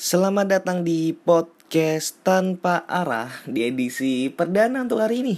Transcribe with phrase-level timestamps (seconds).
[0.00, 5.36] Selamat datang di podcast tanpa arah di edisi perdana untuk hari ini.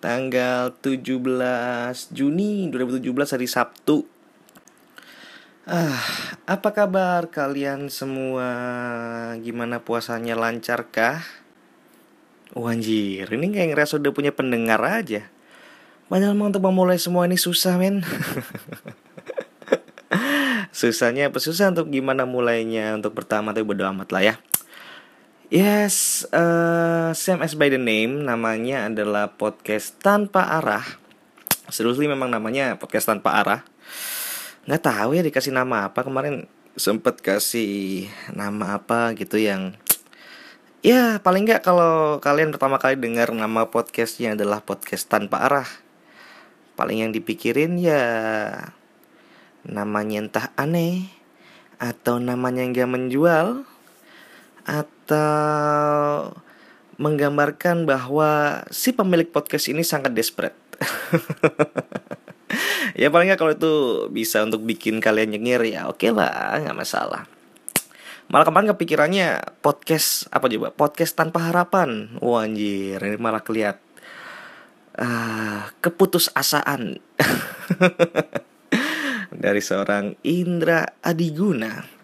[0.00, 1.20] Tanggal 17
[2.08, 4.08] Juni 2017 hari Sabtu.
[5.68, 6.00] Ah,
[6.48, 8.48] apa kabar kalian semua?
[9.44, 11.20] Gimana puasanya lancarkah?
[12.56, 15.28] Oh anjir, ini kayak ngerasa udah punya pendengar aja.
[16.08, 18.00] Padahal mau untuk memulai semua ini susah men
[20.82, 21.38] Susahnya apa?
[21.38, 24.34] Susah untuk gimana mulainya Untuk pertama tuh bodo amat lah ya.
[25.46, 30.82] Yes, uh, same as by the name Namanya adalah podcast tanpa arah.
[31.70, 33.62] Seriously memang namanya podcast tanpa arah.
[34.66, 36.02] Nggak tahu ya dikasih nama apa.
[36.02, 39.78] Kemarin sempet kasih nama apa gitu yang
[40.82, 45.68] Ya paling nggak kalau kalian pertama kali dengar nama podcastnya adalah podcast tanpa arah.
[46.74, 48.02] Paling yang dipikirin ya
[49.66, 51.10] namanya entah aneh
[51.82, 53.66] atau namanya nggak menjual
[54.62, 56.30] atau
[56.98, 60.54] menggambarkan bahwa si pemilik podcast ini sangat desperate.
[63.00, 63.72] ya paling nggak kalau itu
[64.14, 67.26] bisa untuk bikin kalian nyengir ya oke okay lah nggak masalah.
[68.30, 69.28] Malah kemarin kepikirannya
[69.60, 72.14] podcast apa coba podcast tanpa harapan.
[72.22, 73.82] Wah anjir ini malah kelihatan
[74.98, 77.02] uh, keputusasaan
[79.36, 82.02] dari seorang Indra Adiguna.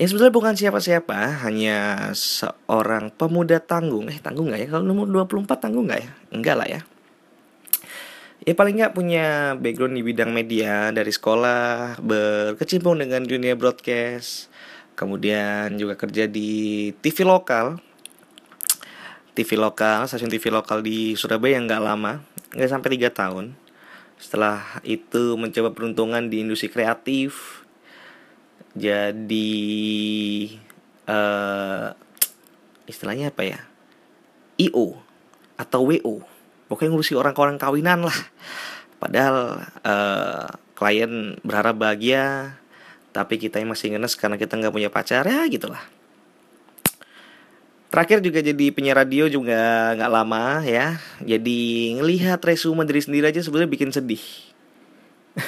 [0.00, 4.08] Ya sebetulnya bukan siapa-siapa, hanya seorang pemuda tanggung.
[4.08, 4.68] Eh tanggung nggak ya?
[4.72, 6.10] Kalau nomor 24 tanggung nggak ya?
[6.32, 6.80] Enggak lah ya.
[8.40, 14.48] Ya paling nggak punya background di bidang media dari sekolah, berkecimpung dengan dunia broadcast,
[14.96, 17.76] kemudian juga kerja di TV lokal,
[19.36, 22.24] TV lokal, stasiun TV lokal di Surabaya yang nggak lama,
[22.56, 23.59] nggak sampai tiga tahun.
[24.20, 27.64] Setelah itu mencoba peruntungan di industri kreatif,
[28.76, 29.48] jadi
[31.08, 31.96] uh,
[32.84, 33.60] istilahnya apa ya,
[34.60, 35.00] IO
[35.56, 36.20] atau WO,
[36.68, 38.18] pokoknya ngurusi orang-orang kawinan lah.
[39.00, 40.46] Padahal uh,
[40.76, 42.60] klien berharap bahagia,
[43.16, 45.80] tapi kita yang masih ngenes karena kita nggak punya pacar ya gitulah.
[47.90, 51.02] Terakhir juga jadi penyiar radio juga nggak lama ya.
[51.18, 54.22] Jadi ngelihat resume diri sendiri aja sebenarnya bikin sedih.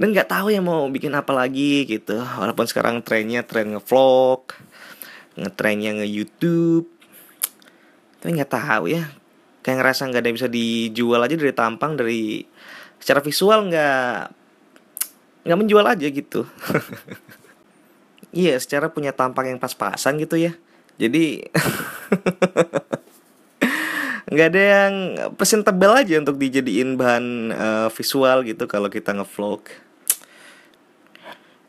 [0.00, 2.16] Dan nggak tahu ya mau bikin apa lagi gitu.
[2.16, 4.56] Walaupun sekarang trennya tren ngevlog,
[5.36, 6.88] ngetrennya nge-YouTube.
[8.24, 9.12] Tapi nggak tahu ya.
[9.60, 12.48] Kayak ngerasa nggak ada yang bisa dijual aja dari tampang dari
[12.96, 14.16] secara visual nggak
[15.44, 16.48] nggak menjual aja gitu.
[18.32, 20.54] iya secara punya tampang yang pas-pasan gitu ya.
[20.96, 21.44] Jadi
[24.32, 24.94] nggak ada yang
[25.38, 29.66] presentable aja untuk dijadiin bahan uh, visual gitu kalau kita ngevlog.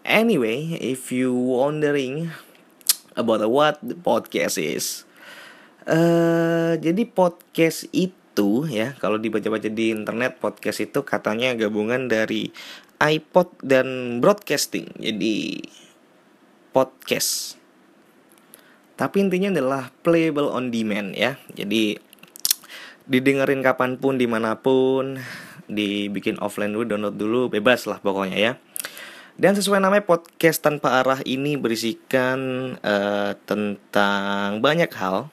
[0.08, 2.32] Anyway if you wondering
[3.20, 5.08] about what the podcast is
[5.88, 12.52] uh, jadi podcast itu ya kalau dibaca-baca di internet podcast itu katanya gabungan dari
[12.98, 14.90] iPod dan broadcasting.
[14.98, 15.62] Jadi
[16.78, 17.58] podcast.
[18.94, 21.42] Tapi intinya adalah playable on demand ya.
[21.58, 21.98] Jadi
[23.10, 25.18] didengerin kapan pun, di mana pun,
[25.66, 28.54] dibikin offline dulu, download dulu, bebas lah pokoknya ya.
[29.38, 35.30] Dan sesuai namanya podcast tanpa arah ini berisikan uh, tentang banyak hal,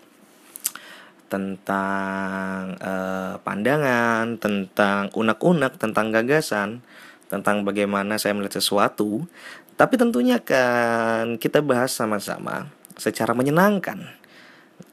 [1.32, 6.84] tentang uh, pandangan, tentang unek-unek, tentang gagasan,
[7.32, 9.24] tentang bagaimana saya melihat sesuatu,
[9.74, 14.06] tapi tentunya kan kita bahas sama-sama secara menyenangkan.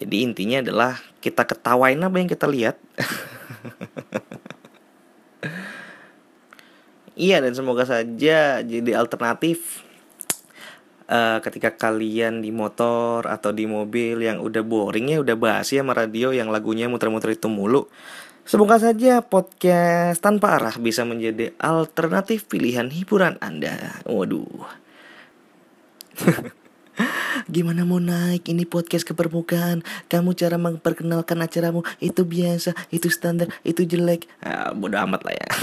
[0.02, 2.82] Jadi intinya adalah kita ketawain apa yang kita lihat.
[7.18, 9.86] iya dan semoga saja jadi alternatif
[11.12, 15.84] uh, ketika kalian di motor atau di mobil yang udah boring ya udah bahas ya
[15.84, 17.86] sama radio yang lagunya muter-muter itu mulu.
[18.52, 24.04] Semoga saja podcast tanpa arah bisa menjadi alternatif pilihan hiburan Anda.
[24.04, 24.68] Waduh.
[27.56, 29.88] Gimana mau naik ini podcast ke permukaan?
[30.12, 31.88] Kamu cara memperkenalkan acaramu.
[32.04, 34.28] Itu biasa, itu standar, itu jelek.
[34.44, 35.50] Ah, Bodoh amat lah ya.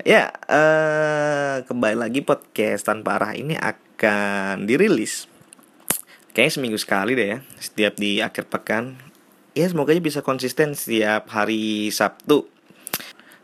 [0.00, 5.28] Ya, uh, kembali lagi podcast tanpa arah ini akan dirilis.
[6.32, 9.09] Kayaknya seminggu sekali deh ya Setiap di akhir pekan
[9.54, 12.46] ya semoga aja bisa konsisten setiap hari Sabtu.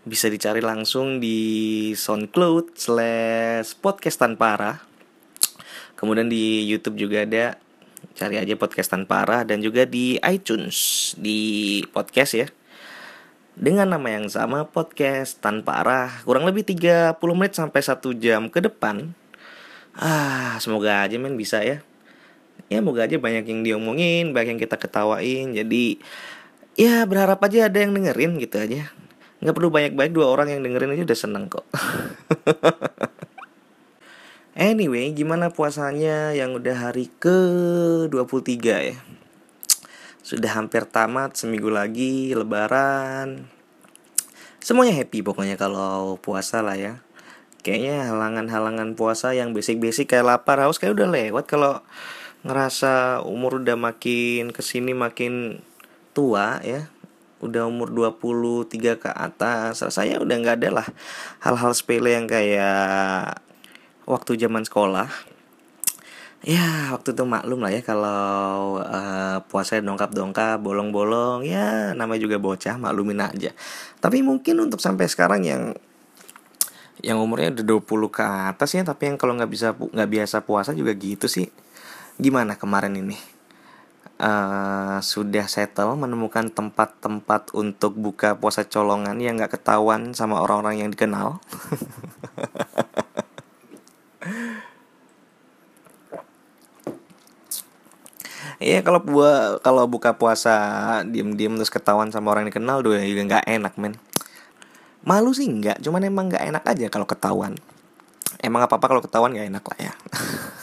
[0.07, 4.77] Bisa dicari langsung di SoundCloud slash podcast tanpa arah.
[5.99, 7.59] Kemudian di YouTube juga ada.
[8.15, 12.47] Cari aja podcast tanpa arah dan juga di iTunes di podcast ya.
[13.57, 16.23] Dengan nama yang sama podcast tanpa arah.
[16.23, 19.11] Kurang lebih 30 menit sampai 1 jam ke depan.
[19.97, 21.83] Ah semoga aja men bisa ya
[22.67, 25.85] ya semoga aja banyak yang diomongin banyak yang kita ketawain jadi
[26.77, 28.91] ya berharap aja ada yang dengerin gitu aja
[29.41, 31.67] nggak perlu banyak-banyak dua orang yang dengerin aja udah seneng kok
[34.57, 37.39] Anyway, gimana puasanya yang udah hari ke
[38.09, 38.97] 23 ya?
[40.25, 43.53] Sudah hampir tamat seminggu lagi lebaran.
[44.65, 47.05] Semuanya happy pokoknya kalau puasa lah ya.
[47.61, 51.85] Kayaknya halangan-halangan puasa yang basic-basic kayak lapar haus kayak udah lewat kalau
[52.47, 55.59] ngerasa umur udah makin ke sini makin
[56.15, 56.87] tua ya.
[57.43, 60.89] Udah umur 23 ke atas saya udah nggak ada lah
[61.45, 63.43] hal-hal sepele yang kayak
[64.07, 65.11] waktu zaman sekolah.
[66.47, 72.79] Ya waktu itu maklum lah ya kalau uh, puasa dongkap-dongkap bolong-bolong ya namanya juga bocah
[72.79, 73.51] maklumin aja.
[73.99, 75.75] Tapi mungkin untuk sampai sekarang yang
[77.05, 80.73] yang umurnya udah 20 ke atas ya tapi yang kalau nggak bisa nggak biasa puasa
[80.73, 81.45] juga gitu sih
[82.17, 83.17] gimana kemarin ini
[84.21, 90.91] uh, sudah settle menemukan tempat-tempat untuk buka puasa colongan yang nggak ketahuan sama orang-orang yang
[90.93, 91.37] dikenal
[98.57, 100.57] Iya kalau gua kalau buka puasa
[101.05, 104.01] diem-diem terus ketahuan sama orang yang dikenal doa juga nggak enak men.
[105.05, 107.53] Malu sih nggak, cuman emang nggak enak aja kalau ketahuan.
[108.41, 109.93] Emang apa apa kalau ketahuan nggak enak lah ya.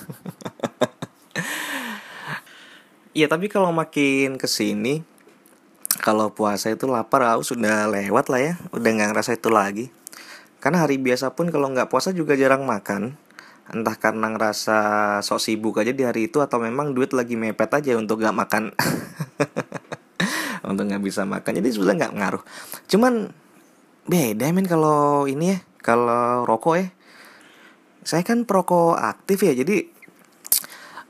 [3.14, 5.06] Iya tapi kalau makin ke sini
[6.02, 9.86] kalau puasa itu lapar aku sudah lewat lah ya, udah nggak ngerasa itu lagi.
[10.58, 13.14] Karena hari biasa pun kalau nggak puasa juga jarang makan.
[13.70, 14.78] Entah karena ngerasa
[15.22, 18.74] sok sibuk aja di hari itu atau memang duit lagi mepet aja untuk gak makan.
[20.64, 21.60] Untuk nggak bisa makan.
[21.60, 22.44] Jadi sebenarnya nggak ngaruh.
[22.88, 23.36] Cuman
[24.08, 25.60] beda men kalau ini ya.
[25.84, 26.88] Kalau rokok ya.
[28.08, 29.93] Saya kan perokok aktif ya jadi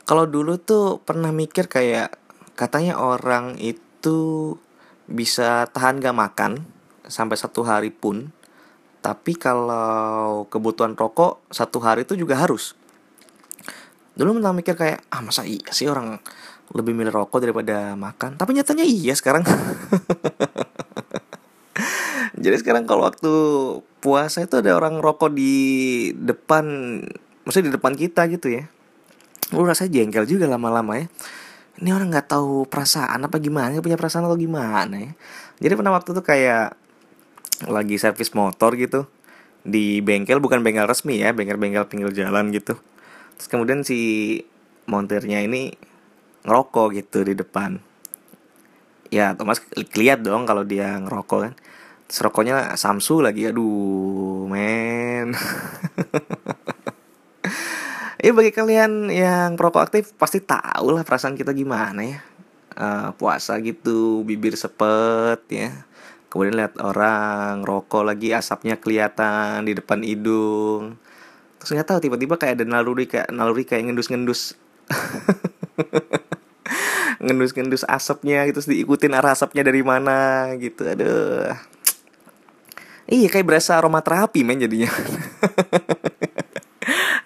[0.04, 2.20] kalau dulu tuh pernah mikir kayak
[2.54, 4.56] katanya orang itu
[5.08, 6.52] bisa tahan gak makan
[7.08, 8.32] sampai satu hari pun
[9.04, 12.72] tapi kalau kebutuhan rokok satu hari itu juga harus.
[14.16, 16.24] Dulu pernah mikir kayak ah masa iya sih orang
[16.72, 18.40] lebih milih rokok daripada makan.
[18.40, 19.44] Tapi nyatanya iya sekarang.
[22.44, 23.32] Jadi sekarang kalau waktu
[24.00, 25.56] puasa itu ada orang rokok di
[26.16, 26.64] depan,
[27.44, 28.72] maksudnya di depan kita gitu ya.
[29.54, 31.06] Lu rasanya jengkel juga lama-lama ya.
[31.78, 35.12] Ini orang nggak tahu perasaan apa gimana, punya perasaan atau gimana ya.
[35.62, 36.78] Jadi pernah waktu itu kayak
[37.70, 39.08] lagi servis motor gitu
[39.64, 42.76] di bengkel bukan bengkel resmi ya bengkel-bengkel pinggir jalan gitu
[43.40, 44.40] terus kemudian si
[44.92, 45.72] montirnya ini
[46.44, 47.80] ngerokok gitu di depan
[49.08, 49.64] ya Thomas
[49.96, 51.54] lihat dong kalau dia ngerokok kan
[52.12, 52.20] terus
[52.76, 55.32] Samsu lagi aduh men
[58.24, 62.20] ya bagi kalian yang perokok aktif pasti tahu lah perasaan kita gimana ya.
[62.74, 65.84] Uh, puasa gitu bibir sepet ya.
[66.32, 70.96] Kemudian lihat orang rokok lagi asapnya kelihatan di depan hidung.
[71.60, 74.56] Terus nggak tahu tiba-tiba kayak ada naluri kayak naluri kayak ngendus-ngendus.
[77.24, 81.56] Ngendus-ngendus asapnya gitu terus diikutin arah asapnya dari mana gitu aduh.
[83.08, 84.88] Iya kayak berasa aroma terapi men jadinya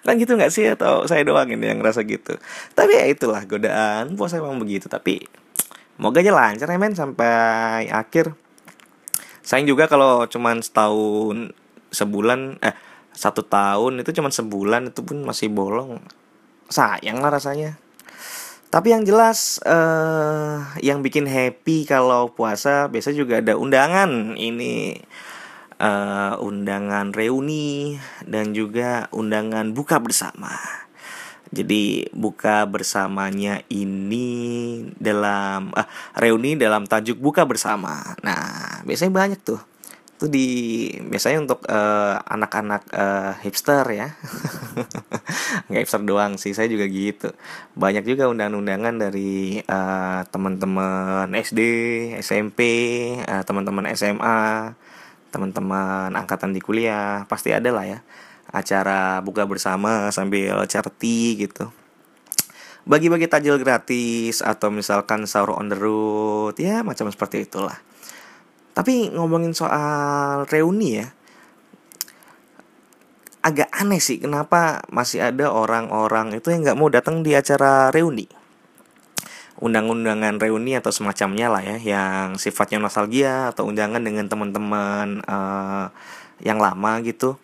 [0.08, 0.64] kan gitu nggak sih?
[0.72, 2.40] Atau saya doang ini yang ngerasa gitu.
[2.72, 4.16] Tapi ya itulah godaan.
[4.16, 4.88] Puasa emang begitu.
[4.88, 5.28] Tapi
[6.00, 8.32] moga aja lancar ya men sampai akhir.
[9.44, 11.52] Sayang juga kalau cuman setahun
[11.92, 12.76] sebulan eh
[13.12, 16.00] satu tahun itu cuman sebulan itu pun masih bolong.
[16.72, 17.76] Sayang lah rasanya.
[18.68, 24.36] Tapi yang jelas uh, yang bikin happy kalau puasa biasa juga ada undangan.
[24.36, 25.00] Ini
[25.78, 30.54] uh, undangan reuni dan juga undangan buka bersama
[31.48, 34.28] jadi buka bersamanya ini
[35.00, 35.88] dalam ah,
[36.20, 38.04] reuni dalam tajuk buka bersama.
[38.20, 39.60] Nah, biasanya banyak tuh.
[40.18, 40.46] Itu di
[41.08, 44.18] biasanya untuk eh, anak-anak uh, hipster ya.
[45.70, 47.30] Nggak hipster doang sih, saya juga gitu.
[47.78, 51.60] Banyak juga undangan-undangan dari uh, teman-teman SD,
[52.18, 52.60] SMP,
[53.24, 54.74] uh, teman-teman SMA,
[55.28, 57.98] teman-teman angkatan di kuliah, pasti ada lah ya
[58.48, 61.68] acara buka bersama sambil charity gitu.
[62.88, 67.76] Bagi-bagi tajil gratis atau misalkan sahur on the road ya macam seperti itulah.
[68.72, 71.12] Tapi ngomongin soal reuni ya
[73.48, 78.26] agak aneh sih kenapa masih ada orang-orang itu yang nggak mau datang di acara reuni
[79.58, 85.90] undang-undangan reuni atau semacamnya lah ya yang sifatnya nostalgia atau undangan dengan teman-teman uh,
[86.38, 87.34] yang lama gitu.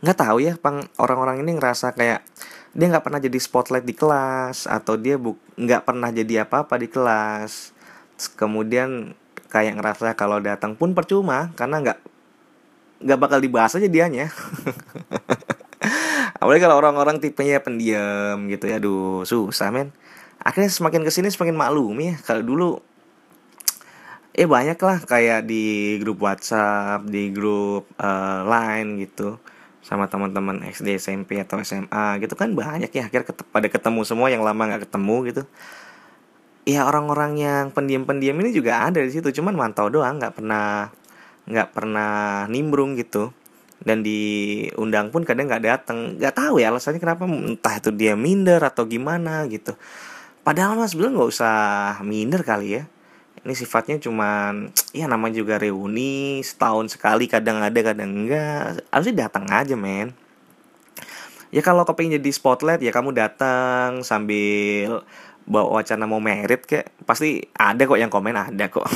[0.00, 2.24] Nggak tahu ya pang orang-orang ini ngerasa kayak
[2.72, 6.88] dia nggak pernah jadi spotlight di kelas atau dia bu nggak pernah jadi apa-apa di
[6.88, 7.76] kelas.
[8.16, 9.12] Terus kemudian
[9.52, 11.98] kayak ngerasa kalau datang pun percuma karena nggak
[13.04, 14.32] nggak bakal dibahas aja dianya.
[16.40, 18.80] Apalagi kalau orang-orang tipenya pendiam gitu ya.
[18.80, 19.92] Aduh susah men
[20.42, 22.70] akhirnya semakin ke sini semakin maklum ya kalau dulu
[24.32, 24.98] eh banyak lah.
[25.04, 29.36] Kayak di grup WhatsApp di grup uh, Line gitu.
[29.82, 33.08] Sama teman-teman SD SMP atau SMA gitu kan banyak ya.
[33.08, 35.42] Akhirnya ket pada ketemu semua yang lama nggak ketemu gitu.
[36.62, 39.28] Ya orang-orang yang pendiam-pendiam ini juga ada di situ.
[39.34, 40.88] Cuman mantau doang nggak pernah
[41.50, 43.34] nggak pernah nimbrung gitu.
[43.82, 48.62] Dan diundang pun kadang nggak datang nggak tahu ya alasannya kenapa entah itu dia minder
[48.62, 49.74] atau gimana gitu
[50.42, 51.56] padahal mas belum nggak usah
[52.02, 52.84] minder kali ya.
[53.42, 58.82] Ini sifatnya cuman ya namanya juga reuni setahun sekali kadang ada kadang enggak.
[58.90, 60.14] Harusnya datang aja men.
[61.52, 65.04] Ya kalau kepingin jadi spotlight ya kamu datang sambil
[65.42, 68.86] bawa wacana mau merit kayak pasti ada kok yang komen ada kok.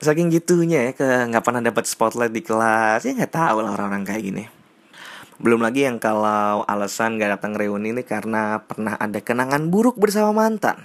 [0.00, 3.04] Saking gitunya ya ke nggak pernah dapat spotlight di kelas.
[3.04, 4.59] Ya nggak tahu lah orang-orang kayak gini
[5.40, 10.36] belum lagi yang kalau alasan gak datang reuni ini karena pernah ada kenangan buruk bersama
[10.36, 10.84] mantan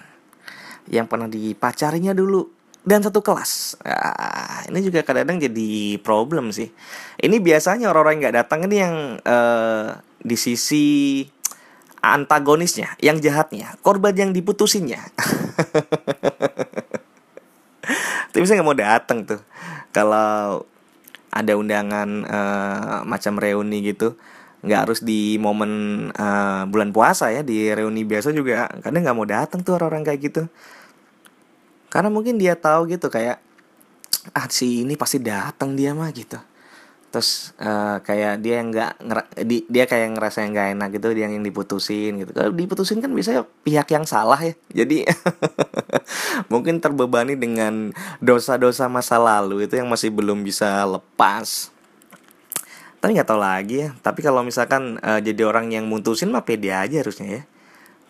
[0.87, 2.47] yang pernah dipacarinya dulu
[2.85, 3.81] dan satu kelas.
[3.83, 6.69] Nah, ini juga kadang-kadang jadi problem sih.
[7.19, 8.95] Ini biasanya orang-orang yang gak datang ini yang
[9.25, 10.85] uh, di sisi
[11.99, 15.01] antagonisnya, yang jahatnya, korban yang diputusinnya.
[18.31, 19.41] Tapi saya nggak mau datang tuh.
[19.89, 20.63] Kalau
[21.33, 24.13] ada undangan uh, macam reuni gitu,
[24.65, 25.71] nggak harus di momen
[26.09, 30.19] uh, bulan puasa ya di reuni biasa juga kadang nggak mau datang tuh orang-orang kayak
[30.25, 30.43] gitu.
[31.93, 33.39] Karena mungkin dia tahu gitu kayak
[34.33, 36.41] ah si ini pasti datang dia mah gitu.
[37.13, 38.91] Terus uh, kayak dia yang nggak
[39.45, 42.33] di, dia kayak ngerasa yang nggak enak gitu dia yang diputusin gitu.
[42.33, 44.57] Kalau diputusin kan biasanya pihak yang salah ya.
[44.73, 45.05] Jadi
[46.51, 51.74] mungkin terbebani dengan dosa-dosa masa lalu itu yang masih belum bisa lepas
[53.05, 53.89] tapi nggak tahu lagi ya.
[54.01, 57.41] Tapi kalau misalkan uh, jadi orang yang mutusin mah pede aja harusnya ya.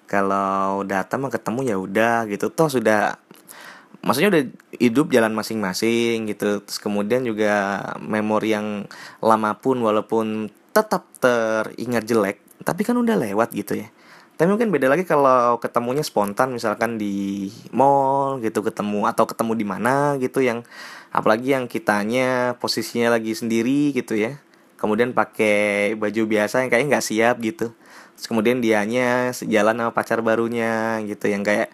[0.07, 2.47] Kalau datang mah ketemu ya udah gitu.
[2.47, 3.19] Toh sudah
[3.99, 4.43] maksudnya udah
[4.79, 6.63] hidup jalan masing-masing gitu.
[6.63, 8.87] Terus kemudian juga memori yang
[9.19, 13.91] lama pun walaupun tetap teringat jelek tapi kan udah lewat gitu ya.
[14.39, 19.65] Tapi mungkin beda lagi kalau ketemunya spontan misalkan di mall gitu ketemu atau ketemu di
[19.67, 20.63] mana gitu yang
[21.11, 24.39] apalagi yang kitanya posisinya lagi sendiri gitu ya
[24.85, 27.73] kemudian pakai baju biasa yang kayak nggak siap gitu.
[28.13, 31.73] Terus kemudian dianya sejalan sama pacar barunya gitu yang kayak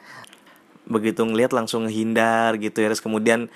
[0.87, 2.87] begitu ngeliat langsung hindar gitu ya.
[2.87, 3.51] Terus kemudian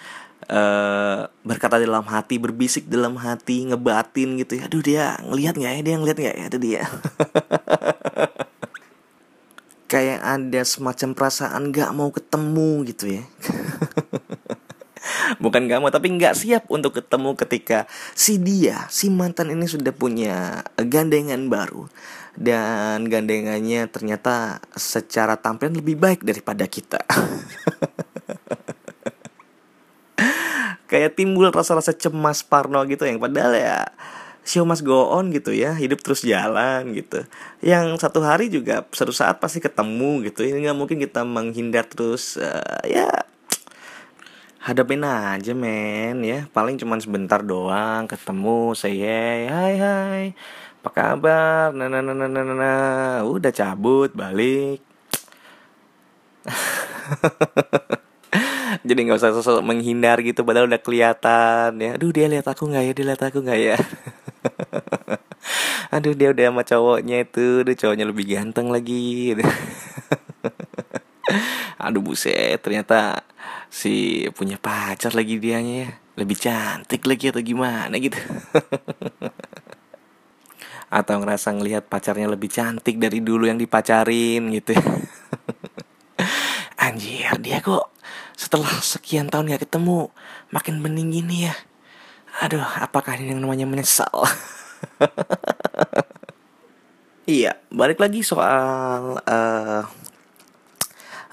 [0.51, 4.67] uh, berkata dalam hati berbisik dalam hati ngebatin gitu ya.
[4.67, 5.81] Aduh dia ngelihat nggak ya?
[5.81, 6.45] Dia ngelihat nggak ya?
[6.51, 6.83] Itu dia.
[9.95, 13.23] Kayak ada semacam perasaan nggak mau ketemu gitu ya
[15.43, 19.91] bukan gak mau tapi nggak siap untuk ketemu ketika si dia si mantan ini sudah
[19.95, 21.87] punya gandengan baru.
[22.35, 26.99] Dan gandengannya ternyata secara tampilan lebih baik daripada kita.
[30.91, 33.87] Kayak timbul rasa-rasa cemas Parno gitu yang padahal ya
[34.45, 37.23] show must go on gitu ya hidup terus jalan gitu.
[37.63, 40.43] Yang satu hari juga suatu saat pasti ketemu gitu.
[40.45, 43.07] Ini nggak mungkin kita menghindar terus uh, ya
[44.65, 46.49] hadapin aja men ya.
[46.49, 50.25] Paling cuman sebentar doang ketemu saya hai hai
[50.81, 51.69] apa kabar?
[51.73, 53.21] Nah nah nah nah nah, nah.
[53.25, 54.81] udah cabut balik.
[58.85, 61.93] Jadi nggak usah sosok menghindar gitu padahal udah kelihatan ya.
[61.97, 62.91] Aduh dia lihat aku nggak ya?
[62.97, 63.77] Dia lihat aku nggak ya?
[65.95, 69.37] Aduh dia udah sama cowoknya itu udah cowoknya lebih ganteng lagi
[71.85, 73.21] aduh buset ternyata
[73.69, 75.89] si punya pacar lagi dianya ya.
[76.15, 78.15] Lebih cantik lagi atau gimana gitu.
[80.97, 84.73] Atau ngerasa ngelihat pacarnya lebih cantik dari dulu yang dipacarin gitu.
[86.85, 87.91] Anjir dia kok
[88.35, 90.07] setelah sekian tahun gak ketemu
[90.55, 91.55] makin bening gini ya.
[92.41, 94.15] Aduh apakah ini yang namanya menyesal?
[97.25, 99.81] Iya balik lagi soal uh,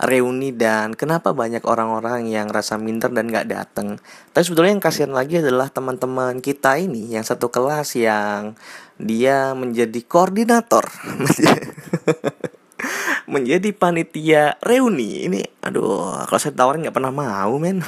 [0.02, 4.02] reuni dan kenapa banyak orang-orang yang rasa minder dan gak datang.
[4.34, 8.58] Tapi sebetulnya yang kasihan lagi adalah teman-teman kita ini yang satu kelas yang
[8.98, 10.90] dia menjadi koordinator.
[13.32, 17.80] menjadi panitia reuni ini aduh kalau saya tawarin nggak pernah mau men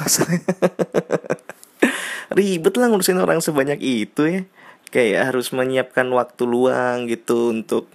[2.35, 4.41] ribet lah ngurusin orang sebanyak itu ya
[4.89, 7.91] kayak harus menyiapkan waktu luang gitu untuk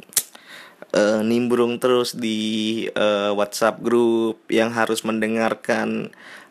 [0.95, 6.11] uh, nimbrung terus di uh, WhatsApp grup yang harus mendengarkan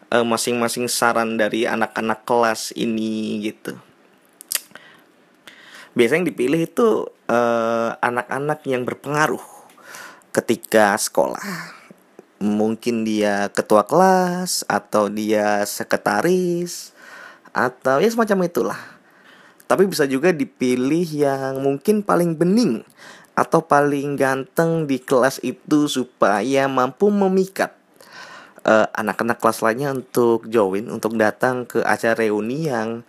[0.09, 3.77] masing masing-masing saran dari anak-anak kelas ini gitu.
[5.93, 7.05] Biasanya yang dipilih itu
[8.01, 9.45] anak-anak uh, yang berpengaruh
[10.33, 11.77] ketika sekolah.
[12.41, 16.89] Mungkin dia ketua kelas atau dia sekretaris
[17.53, 18.81] atau ya semacam itulah.
[19.69, 22.81] Tapi bisa juga dipilih yang mungkin paling bening
[23.39, 27.71] atau paling ganteng di kelas itu supaya mampu memikat
[28.67, 33.07] eh, anak-anak kelas lainnya untuk join untuk datang ke acara reuni yang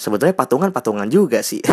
[0.00, 1.60] sebetulnya patungan-patungan juga sih.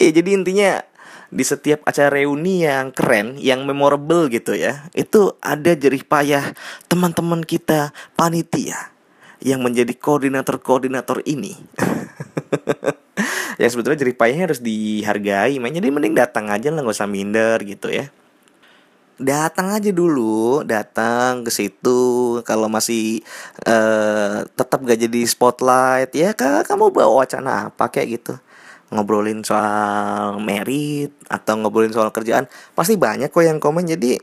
[0.00, 0.80] Iya jadi intinya
[1.28, 6.56] di setiap acara reuni yang keren, yang memorable gitu ya, itu ada jerih payah
[6.88, 8.96] teman-teman kita panitia
[9.44, 11.52] yang menjadi koordinator-koordinator ini.
[13.60, 17.60] ya sebetulnya jerih payahnya harus dihargai, makanya dia mending datang aja lah nggak usah minder
[17.60, 18.08] gitu ya.
[19.20, 22.40] Datang aja dulu, datang ke situ.
[22.40, 23.20] Kalau masih
[23.68, 28.40] uh, tetap gak jadi spotlight, ya kamu bawa wacana apa kayak gitu.
[28.88, 32.48] Ngobrolin soal merit atau ngobrolin soal kerjaan.
[32.72, 33.84] Pasti banyak kok yang komen.
[33.92, 34.16] Jadi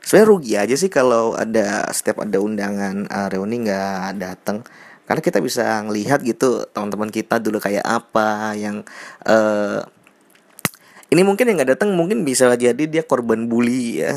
[0.00, 4.64] sebenarnya rugi aja sih kalau ada setiap ada undangan uh, reuni nggak datang
[5.10, 8.86] karena kita bisa ngelihat gitu teman-teman kita dulu kayak apa yang
[9.26, 9.82] uh,
[11.10, 14.14] ini mungkin yang nggak datang mungkin bisa jadi dia korban bully ya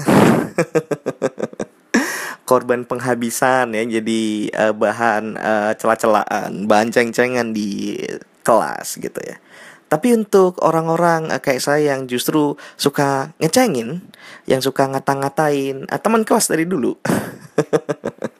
[2.50, 4.22] korban penghabisan ya jadi
[4.54, 7.98] uh, bahan uh, celah-celahan bahan ceng-cengan di
[8.46, 9.42] kelas gitu ya
[9.90, 14.02] tapi untuk orang-orang kayak saya yang justru suka ngecengin,
[14.50, 16.98] yang suka ngata-ngatain uh, teman kelas dari dulu.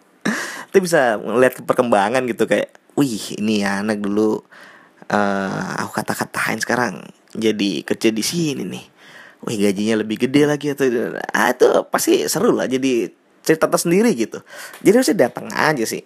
[0.74, 4.42] itu bisa melihat perkembangan gitu kayak, wih ini ya anak dulu
[5.14, 7.06] uh, aku kata-katain sekarang
[7.38, 8.86] jadi kerja di sini nih.
[9.46, 10.90] Wih gajinya lebih gede lagi atau
[11.30, 13.14] ah, itu pasti seru lah jadi
[13.46, 14.42] cerita tersendiri gitu.
[14.82, 16.02] Jadi harusnya datang aja sih.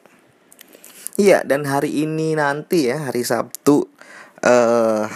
[1.15, 3.88] Iya dan hari ini nanti ya hari Sabtu
[4.43, 5.08] uh,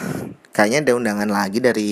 [0.52, 1.92] kayaknya ada undangan lagi dari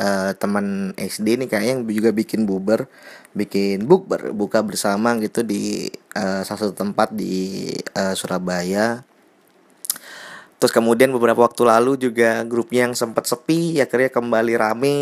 [0.00, 2.88] uh, teman SD nih kayaknya yang juga bikin buber
[3.36, 9.04] bikin bukber buka bersama gitu di uh, salah satu tempat di uh, Surabaya.
[10.58, 14.98] Terus kemudian beberapa waktu lalu juga grupnya yang sempat sepi akhirnya kembali rame.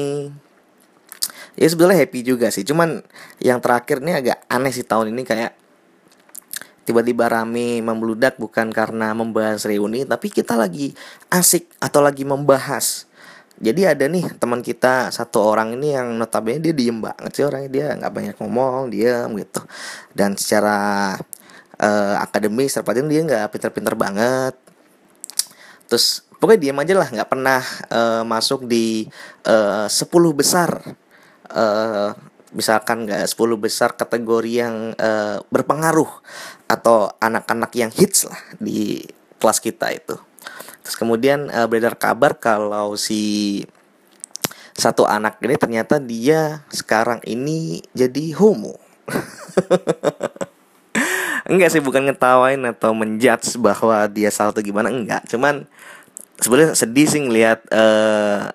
[1.57, 3.01] Ya sebenarnya happy juga sih cuman
[3.41, 5.57] yang terakhir ini agak aneh sih tahun ini kayak
[6.87, 10.95] tiba-tiba rame membludak bukan karena membahas reuni tapi kita lagi
[11.35, 13.11] asik atau lagi membahas.
[13.57, 17.71] Jadi ada nih teman kita satu orang ini yang notabene dia diem banget sih orangnya.
[17.73, 19.61] Dia nggak banyak ngomong diem gitu.
[20.13, 20.79] Dan secara
[21.81, 24.55] uh, akademis terpatin dia nggak pinter-pinter banget.
[25.89, 29.09] Terus pokoknya diem aja lah nggak pernah uh, masuk di
[29.49, 29.97] uh, 10
[30.37, 30.71] besar.
[31.49, 32.13] Uh,
[32.53, 36.09] misalkan nggak 10 besar kategori yang uh, berpengaruh
[36.67, 39.03] atau anak-anak yang hits lah di
[39.39, 40.19] kelas kita itu.
[40.83, 43.63] Terus kemudian uh, beredar kabar kalau si
[44.77, 48.77] satu anak ini ternyata dia sekarang ini jadi homo.
[51.47, 55.63] enggak sih bukan ngetawain atau menjudge bahwa dia salah atau gimana enggak cuman
[56.43, 58.51] sebenarnya sedih sih ngelihat uh,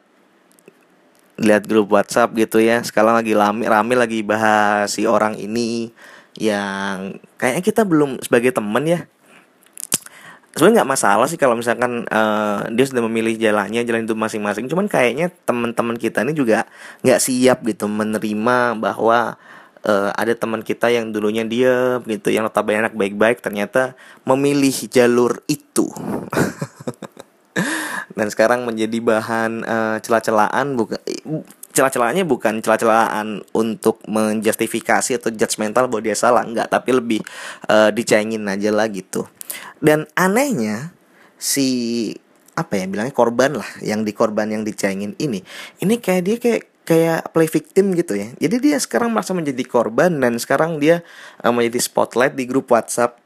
[1.40, 5.90] lihat grup WhatsApp gitu ya sekarang lagi rame rame lagi bahas si orang ini
[6.42, 9.06] yang kayaknya kita belum sebagai temen ya.
[10.52, 14.68] Sebenarnya nggak masalah sih kalau misalkan uh, dia sudah memilih jalannya jalan itu masing-masing.
[14.68, 16.66] Cuman kayaknya teman-teman kita ini juga
[17.06, 19.38] nggak siap gitu menerima bahwa
[19.86, 25.40] uh, ada teman kita yang dulunya dia gitu yang notabene anak baik-baik ternyata memilih jalur
[25.46, 25.88] itu.
[28.18, 31.00] Dan sekarang menjadi bahan uh, celah-celahan bukan
[31.72, 37.20] celah-celahnya bukan celah-celahan untuk menjustifikasi atau judgmental bahwa dia salah enggak tapi lebih
[37.72, 39.26] uh, dicengin aja lah gitu.
[39.80, 40.94] Dan anehnya
[41.40, 42.12] si
[42.54, 45.40] apa ya bilangnya korban lah yang di korban yang dicengin ini
[45.80, 48.34] ini kayak dia kayak kayak play victim gitu ya.
[48.36, 51.06] Jadi dia sekarang merasa menjadi korban dan sekarang dia
[51.40, 53.22] uh, menjadi spotlight di grup WhatsApp.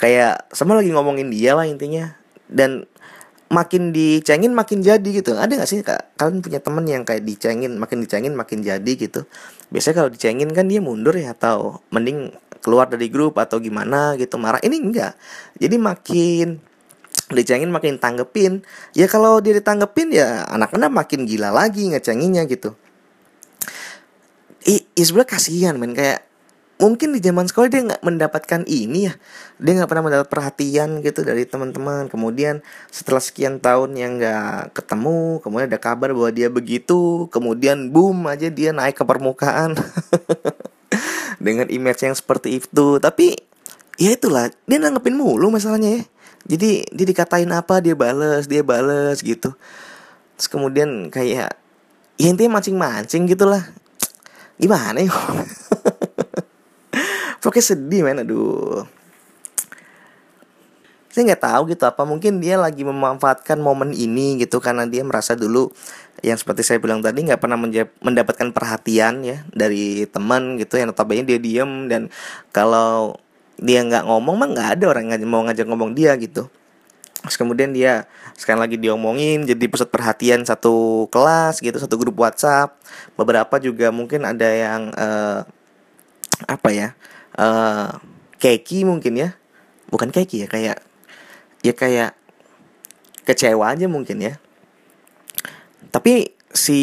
[0.00, 2.16] Kayak sama lagi ngomongin dia lah intinya.
[2.48, 2.88] Dan
[3.50, 5.34] makin dicengin makin jadi gitu.
[5.34, 9.26] Ada gak sih kalian punya temen yang kayak dicengin makin dicengin makin jadi gitu.
[9.74, 12.30] Biasanya kalau dicengin kan dia mundur ya atau mending
[12.62, 14.62] keluar dari grup atau gimana gitu marah.
[14.62, 15.18] Ini enggak.
[15.58, 16.62] Jadi makin
[17.34, 18.62] dicengin makin tanggepin.
[18.94, 22.78] Ya kalau dia ditanggepin ya anak-anak makin gila lagi ngecenginnya gitu.
[24.62, 25.98] I, ya sebenernya kasihan men.
[25.98, 26.29] Kayak
[26.80, 29.14] mungkin di zaman sekolah dia nggak mendapatkan ini ya.
[29.60, 32.08] Dia nggak pernah mendapat perhatian gitu dari teman-teman.
[32.08, 38.24] Kemudian setelah sekian tahun yang nggak ketemu kemudian ada kabar bahwa dia begitu kemudian boom
[38.26, 39.76] aja dia naik ke permukaan.
[41.44, 42.96] Dengan image yang seperti itu.
[42.96, 43.36] Tapi
[44.00, 46.02] ya itulah dia nanggepin mulu masalahnya ya.
[46.56, 49.52] Jadi dia dikatain apa dia bales dia bales gitu.
[50.40, 51.52] Terus kemudian kayak
[52.16, 53.68] ya intinya mancing-mancing gitulah.
[54.60, 55.12] Gimana ya
[57.50, 58.22] pokoknya sedih men.
[58.22, 58.86] Aduh.
[61.10, 65.34] Saya nggak tahu gitu apa mungkin dia lagi memanfaatkan momen ini gitu karena dia merasa
[65.34, 65.74] dulu
[66.22, 67.58] yang seperti saya bilang tadi nggak pernah
[67.98, 72.06] mendapatkan perhatian ya dari teman gitu yang notabene dia diem dan
[72.54, 73.18] kalau
[73.58, 76.46] dia nggak ngomong mah nggak ada orang yang mau ngajak ngomong dia gitu.
[77.26, 78.06] Terus kemudian dia
[78.38, 82.78] sekarang lagi diomongin jadi pusat perhatian satu kelas gitu satu grup WhatsApp.
[83.18, 85.42] Beberapa juga mungkin ada yang uh,
[86.46, 86.94] apa ya
[87.36, 88.00] uh,
[88.40, 89.28] keki mungkin ya.
[89.90, 90.78] Bukan keki ya kayak
[91.60, 92.16] ya kayak
[93.28, 94.34] kecewa aja mungkin ya.
[95.90, 96.80] Tapi si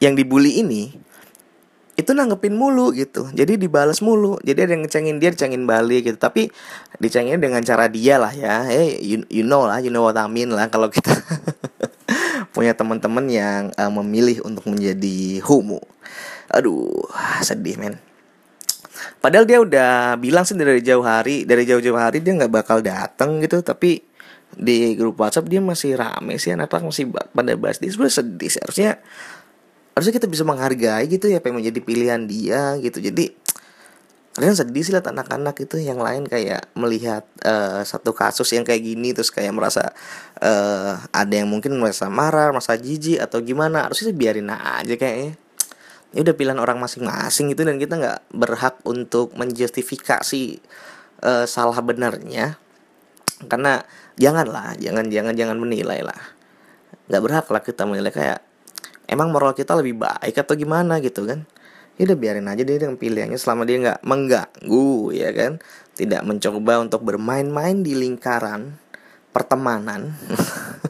[0.00, 0.92] yang dibully ini
[1.94, 3.30] itu nanggepin mulu gitu.
[3.30, 4.36] Jadi dibalas mulu.
[4.42, 6.18] Jadi ada yang ngecengin dia dicengin balik gitu.
[6.18, 6.50] Tapi
[6.98, 8.66] dicengin dengan cara dia lah ya.
[8.66, 11.14] Hey you, you know lah you know what I mean lah kalau kita
[12.54, 15.82] punya teman-teman yang uh, memilih untuk menjadi homo.
[16.50, 17.08] Aduh
[17.42, 18.13] sedih men
[19.18, 23.40] padahal dia udah bilang sih dari jauh hari dari jauh-jauh hari dia nggak bakal datang
[23.40, 23.60] gitu.
[23.60, 24.00] Tapi
[24.54, 27.82] di grup WhatsApp dia masih rame sih anak-anak masih pada bahas.
[27.82, 28.60] Dia sebenarnya sedih sih.
[28.62, 28.90] Harusnya
[29.94, 32.98] harusnya kita bisa menghargai gitu ya apa yang menjadi pilihan dia gitu.
[33.02, 33.34] Jadi
[34.34, 38.82] kalian sedih sih lihat anak-anak itu yang lain kayak melihat uh, satu kasus yang kayak
[38.82, 39.94] gini terus kayak merasa
[40.42, 43.86] uh, ada yang mungkin merasa marah merasa jijik atau gimana.
[43.86, 45.38] Harusnya biarin aja kayaknya
[46.14, 50.62] ini udah pilihan orang masing-masing gitu dan kita nggak berhak untuk menjustifikasi
[51.26, 52.54] uh, salah benarnya.
[53.50, 53.82] Karena
[54.14, 56.22] janganlah jangan jangan jangan menilai lah.
[57.10, 58.38] Nggak berhak lah kita menilai kayak
[59.10, 61.02] emang moral kita lebih baik atau gimana?
[61.02, 61.50] gitu kan.
[61.98, 65.58] Ya udah biarin aja dia dengan pilihannya selama dia nggak mengganggu ya kan.
[65.98, 68.78] Tidak mencoba untuk bermain-main di lingkaran
[69.34, 70.14] pertemanan.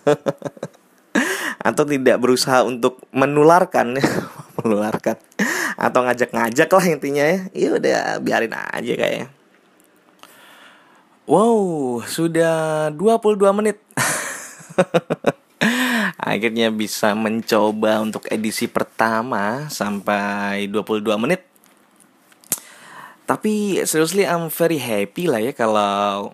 [1.64, 3.96] Atau tidak berusaha untuk menularkan
[4.64, 5.20] menularkan
[5.76, 9.28] atau ngajak-ngajak lah intinya ya ya udah biarin aja kayaknya
[11.28, 13.78] wow sudah 22 menit
[16.24, 21.44] akhirnya bisa mencoba untuk edisi pertama sampai 22 menit.
[23.24, 26.32] Tapi seriously I'm very happy lah ya kalau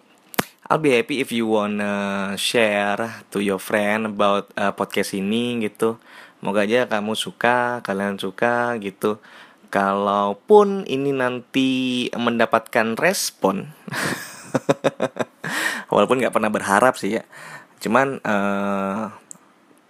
[0.70, 5.98] I'll be happy if you wanna share to your friend about uh, podcast ini gitu.
[6.40, 9.20] Moga aja kamu suka, kalian suka gitu.
[9.68, 13.70] Kalaupun ini nanti mendapatkan respon,
[15.92, 17.24] walaupun nggak pernah berharap sih ya.
[17.78, 19.12] Cuman uh,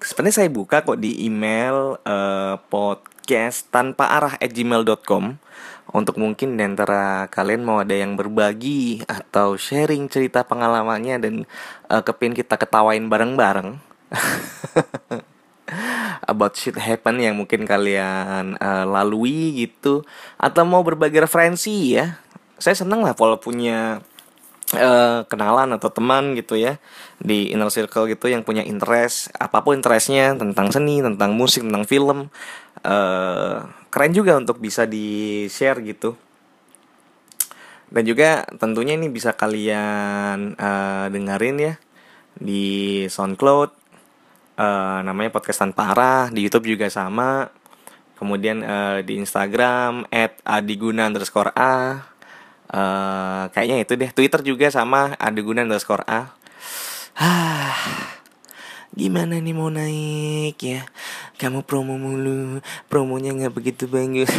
[0.03, 5.39] sebenarnya saya buka kok di email uh, podcast tanpa arah at gmail.com
[5.91, 11.35] untuk mungkin di antara kalian mau ada yang berbagi atau sharing cerita pengalamannya dan
[11.91, 13.79] uh, kepin kita ketawain bareng-bareng
[16.31, 20.07] about shit happen yang mungkin kalian uh, lalui gitu.
[20.39, 22.23] Atau mau berbagi referensi ya.
[22.63, 23.99] Saya seneng lah kalau punya
[24.79, 26.79] uh, kenalan atau teman gitu ya.
[27.19, 31.83] Di inner circle gitu yang punya interest apa pun interestnya tentang seni tentang musik tentang
[31.83, 32.31] film
[32.87, 33.55] uh,
[33.91, 36.15] keren juga untuk bisa di share gitu.
[37.91, 41.75] Dan juga tentunya ini bisa kalian uh, dengerin ya
[42.39, 43.80] di SoundCloud
[44.61, 47.49] uh, namanya podcast tanpa arah di YouTube juga sama.
[48.21, 50.05] Kemudian uh, di Instagram
[50.45, 52.05] @adiguna underscore a.
[52.71, 54.13] Uh, kayaknya itu deh.
[54.13, 56.37] Twitter juga sama adegunan underscore a.
[58.93, 60.85] Gimana nih mau naik ya?
[61.41, 62.61] Kamu promo mulu
[62.93, 64.29] promonya nggak begitu bagus.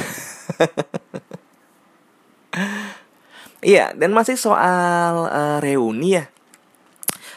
[3.62, 6.26] Iya dan masih soal uh, reuni ya.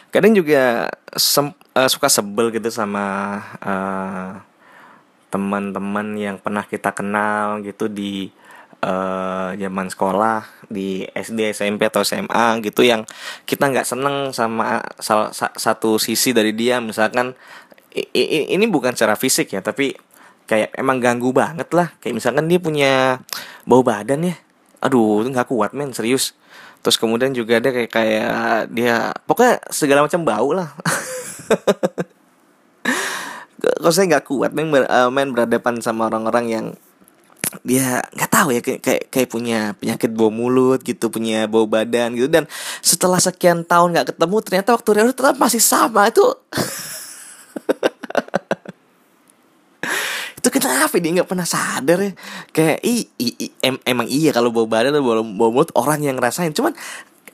[0.09, 0.89] Kadang juga
[1.75, 4.39] uh, suka sebel gitu sama uh,
[5.29, 8.31] teman-teman yang pernah kita kenal gitu di
[8.79, 13.03] uh, zaman sekolah di SD SMP atau SMA gitu yang
[13.43, 14.79] kita nggak seneng sama
[15.59, 16.79] satu sisi dari dia.
[16.79, 17.35] Misalkan
[18.15, 19.95] ini bukan secara fisik ya tapi
[20.47, 21.91] kayak emang ganggu banget lah.
[21.99, 23.19] Kayak misalkan dia punya
[23.67, 24.35] bau badan ya.
[24.79, 26.31] Aduh nggak kuat men serius.
[26.79, 30.69] Terus kemudian juga ada kayak kayak dia pokoknya segala macam bau lah
[33.85, 34.51] kalau saya nggak kuat?
[34.53, 36.65] Main, uh, main berhadapan sama orang-orang yang
[37.63, 42.13] dia nggak tahu ya kayak, kayak kayak punya penyakit bau mulut gitu punya bau badan
[42.17, 42.27] gitu.
[42.27, 42.49] Dan
[42.81, 46.09] setelah sekian tahun nggak ketemu ternyata waktu dia tetap masih sama.
[46.09, 46.25] Itu
[50.39, 52.11] itu kenapa dia nggak pernah sadar ya?
[52.51, 56.03] Kayak i, i, i em, emang iya kalau bau badan atau bau, bau mulut orang
[56.03, 56.51] yang ngerasain.
[56.51, 56.75] Cuman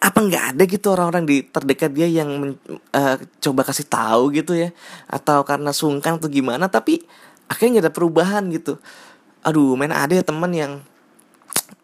[0.02, 2.52] apa nggak ada gitu orang-orang di terdekat dia yang men,
[2.98, 4.74] uh, coba kasih tahu gitu ya?
[5.06, 7.06] Atau karena sungkan atau gimana tapi
[7.46, 8.82] akhirnya nggak ada perubahan gitu.
[9.46, 10.82] Aduh main ada ya teman yang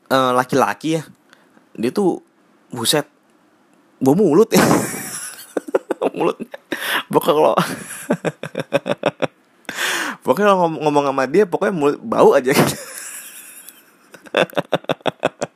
[0.10, 1.06] uh, laki-laki ya.
[1.78, 2.26] Dia tuh
[2.74, 3.06] buset
[4.02, 4.66] bau mulut ya.
[6.18, 6.58] Mulutnya.
[7.14, 7.54] Pokoknya kalau
[10.26, 12.76] pokoknya kalau ngomong, ngomong sama dia pokoknya mulut bau aja gitu.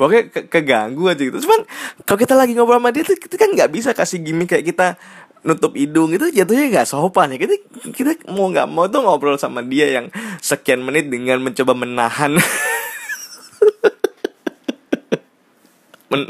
[0.00, 1.44] pokoknya ke keganggu aja gitu.
[1.44, 1.68] Cuman
[2.08, 4.96] kalau kita lagi ngobrol sama dia tuh kita kan nggak bisa kasih gimmick kayak kita
[5.44, 7.44] nutup hidung itu jatuhnya nggak sopan ya.
[7.44, 7.60] Kita
[7.92, 10.08] kita mau nggak mau tuh ngobrol sama dia yang
[10.40, 12.40] sekian menit dengan mencoba menahan.
[16.10, 16.26] Men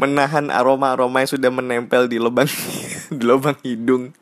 [0.00, 2.48] menahan aroma aroma yang sudah menempel di lubang
[3.12, 4.16] di lubang hidung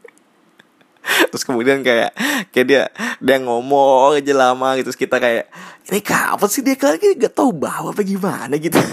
[1.30, 2.12] terus kemudian kayak
[2.52, 2.82] kayak dia
[3.18, 4.92] dia ngomong aja lama gitu.
[4.92, 5.44] Terus kita kayak
[5.88, 8.78] ini kapan sih dia kayak gak tahu bawa apa gimana gitu.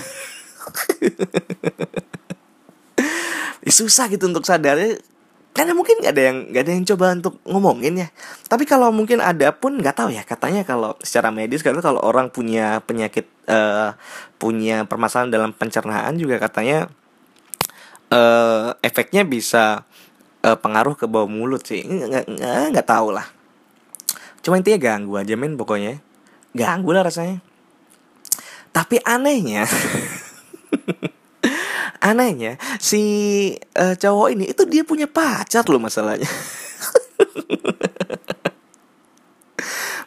[3.66, 5.02] Ya, susah gitu untuk sadarnya.
[5.50, 8.08] Karena mungkin gak ada yang gak ada yang coba untuk ngomongin ya.
[8.46, 10.22] Tapi kalau mungkin ada pun nggak tahu ya.
[10.22, 13.98] Katanya kalau secara medis karena kalau orang punya penyakit uh,
[14.38, 16.94] punya permasalahan dalam pencernaan juga katanya
[18.14, 19.88] uh, efeknya bisa
[20.46, 21.82] uh, pengaruh ke bau mulut sih.
[21.82, 22.30] Nggak
[22.70, 23.26] nggak tahu lah.
[24.46, 25.98] Cuma intinya ganggu aja men pokoknya.
[26.54, 27.42] Ganggu lah rasanya.
[28.70, 29.66] Tapi anehnya
[32.12, 33.02] anehnya si
[33.80, 36.28] uh, cowok ini itu dia punya pacar loh masalahnya.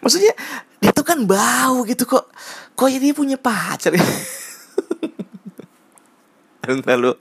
[0.04, 0.30] Maksudnya
[0.78, 2.30] dia tuh kan bau gitu kok.
[2.78, 3.90] Kok ya dia punya pacar?
[6.68, 7.16] Lalu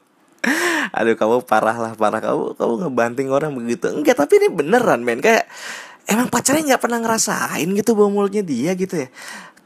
[0.98, 2.24] aduh kamu parah lah parah.
[2.24, 3.92] Kamu kamu ngebanting orang begitu.
[3.92, 5.20] Enggak tapi ini beneran men.
[5.20, 5.48] Kayak
[6.08, 9.08] emang pacarnya nggak pernah ngerasain gitu bau mulutnya dia gitu ya?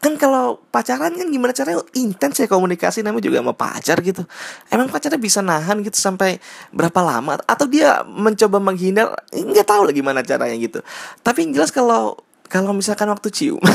[0.02, 1.86] Kan kalau pacaran kan gimana caranya?
[1.94, 4.26] Intens ya komunikasi namanya juga sama pacar gitu.
[4.74, 6.42] Emang pacarnya bisa nahan gitu sampai
[6.74, 7.38] berapa lama?
[7.46, 9.14] Atau dia mencoba menghindar?
[9.30, 10.82] Nggak tahu lah gimana caranya gitu.
[11.22, 12.18] Tapi yang jelas kalau
[12.52, 13.64] kalau misalkan waktu cium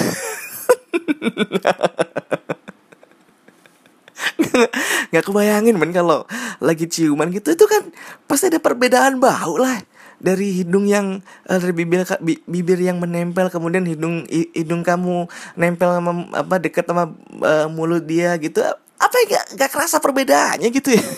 [5.13, 6.29] nggak kebayangin men kalau
[6.61, 7.89] lagi ciuman gitu itu kan
[8.29, 9.81] pasti ada perbedaan bau lah.
[10.17, 12.09] Dari hidung yang uh, dari bibir
[12.49, 15.29] bibir yang menempel kemudian hidung hidung kamu
[15.61, 17.13] nempel sama apa dekat sama
[17.45, 18.65] uh, mulut dia gitu.
[18.97, 21.05] Apa ya gak, gak kerasa perbedaannya gitu ya?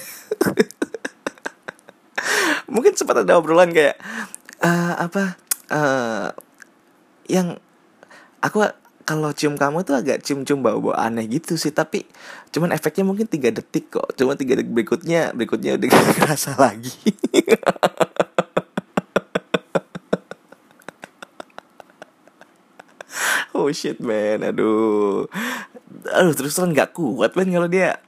[2.74, 4.02] Mungkin sempat ada obrolan kayak
[4.66, 5.38] uh, apa
[5.70, 6.34] uh,
[7.30, 7.54] yang
[8.42, 8.66] aku
[9.08, 12.04] kalau cium kamu tuh agak cium-cium bau-bau aneh gitu sih tapi
[12.52, 14.12] cuman efeknya mungkin tiga detik kok.
[14.20, 16.92] Cuma tiga detik berikutnya berikutnya udah gak kerasa lagi.
[23.58, 24.46] Oh shit man.
[24.46, 25.26] Aduh.
[26.14, 27.98] Aduh terus terus nggak kuat man kalau dia.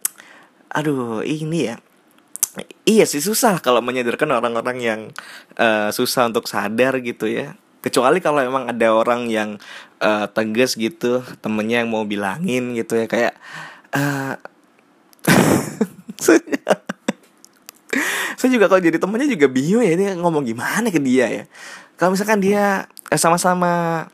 [0.70, 1.82] Aduh ini ya.
[2.86, 5.00] Iya sih susah kalau menyadarkan orang-orang yang
[5.58, 9.56] uh, susah untuk sadar gitu ya kecuali kalau emang ada orang yang
[10.04, 13.34] uh, tegas gitu temennya yang mau bilangin gitu ya kayak
[13.98, 14.36] uh,
[18.40, 21.44] saya juga kalau jadi temennya juga bingung ya dia ngomong gimana ke dia ya.
[22.00, 24.08] Kalau misalkan dia sama-sama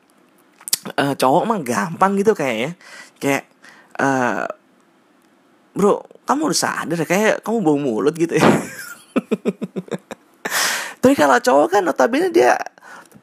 [0.98, 2.70] uh, cowok mah gampang gitu kayak ya.
[3.22, 3.44] Kayak
[4.02, 4.50] uh,
[5.78, 8.42] bro kamu udah sadar kayak kamu bau mulut gitu ya.
[11.06, 12.58] Tapi kalau cowok kan notabene dia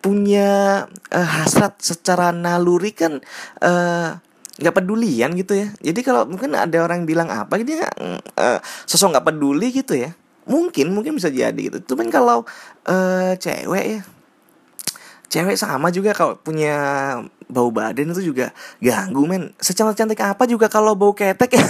[0.03, 0.83] punya
[1.15, 3.23] uh, hasrat secara naluri kan
[3.63, 4.19] uh,
[4.59, 5.71] nggak pedulian gitu ya.
[5.79, 7.87] Jadi kalau mungkin ada orang bilang apa dia
[8.35, 9.71] uh, sosok nggak peduli?
[9.71, 10.11] gitu ya.
[10.43, 11.95] Mungkin mungkin bisa jadi gitu.
[11.95, 12.43] Cuman kalau
[12.83, 14.01] uh, cewek ya
[15.31, 16.75] cewek sama juga kalau punya
[17.49, 18.51] bau badan itu juga
[18.83, 19.55] ganggu men.
[19.57, 21.55] Secantik cantik apa juga kalau bau ketek?
[21.57, 21.65] Ya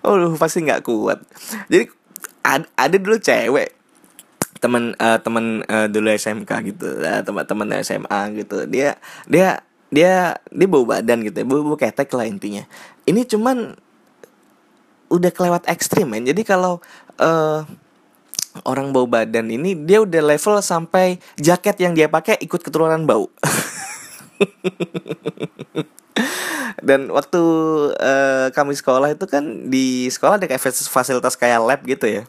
[0.00, 1.20] Oh, pasti nggak kuat.
[1.68, 1.92] Jadi
[2.42, 3.76] ada, ada dulu cewek.
[4.60, 6.86] Teman uh, teman uh, dulu SMK gitu.
[7.00, 8.68] Uh, teman-teman SMA gitu.
[8.68, 11.46] Dia dia dia dia bau badan gitu ya.
[11.48, 12.64] Bau, bau ketek lah intinya.
[13.08, 13.72] Ini cuman
[15.10, 16.28] udah kelewat ekstrim men.
[16.28, 16.84] Jadi kalau
[17.18, 17.64] uh,
[18.66, 23.30] orang bau badan ini dia udah level sampai jaket yang dia pakai ikut keturunan bau
[26.88, 27.42] dan waktu
[27.96, 32.24] uh, kami sekolah itu kan di sekolah ada kayak fasilitas kayak lab gitu ya.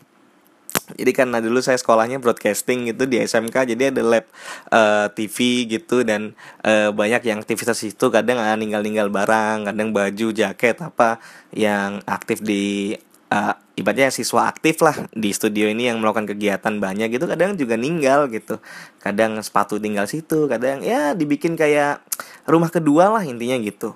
[0.92, 4.26] Jadi karena dulu saya sekolahnya broadcasting gitu di SMK jadi ada lab
[4.72, 6.36] uh, eh, TV gitu dan
[6.68, 11.20] uh, banyak yang aktivitas itu kadang uh, ninggal-ninggal barang kadang baju jaket apa
[11.56, 12.96] yang aktif di
[13.32, 17.80] uh, ibaratnya siswa aktif lah di studio ini yang melakukan kegiatan banyak gitu kadang juga
[17.80, 18.60] ninggal gitu.
[19.00, 22.04] Kadang sepatu tinggal situ kadang ya dibikin kayak
[22.46, 23.96] rumah kedua lah intinya gitu.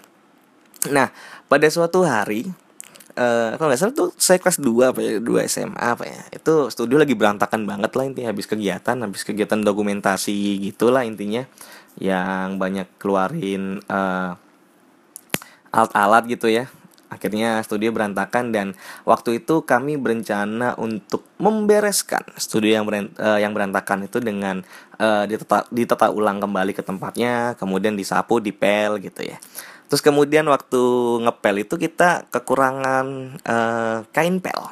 [0.90, 1.12] Nah,
[1.52, 2.50] pada suatu hari
[3.16, 6.68] Uh, kalau nggak salah tuh saya kelas 2 apa ya 2 SMA apa ya itu
[6.68, 11.48] studio lagi berantakan banget lah intinya habis kegiatan habis kegiatan dokumentasi gitulah intinya
[11.96, 14.36] yang banyak keluarin uh,
[15.72, 16.68] alat-alat gitu ya
[17.08, 18.68] akhirnya studio berantakan dan
[19.06, 24.66] waktu itu kami berencana untuk membereskan studio yang uh, yang berantakan itu dengan
[24.98, 29.38] uh, ditata, ditata ulang kembali ke tempatnya kemudian disapu dipel gitu ya
[29.86, 30.82] Terus kemudian waktu
[31.22, 34.66] ngepel itu kita kekurangan uh, kain pel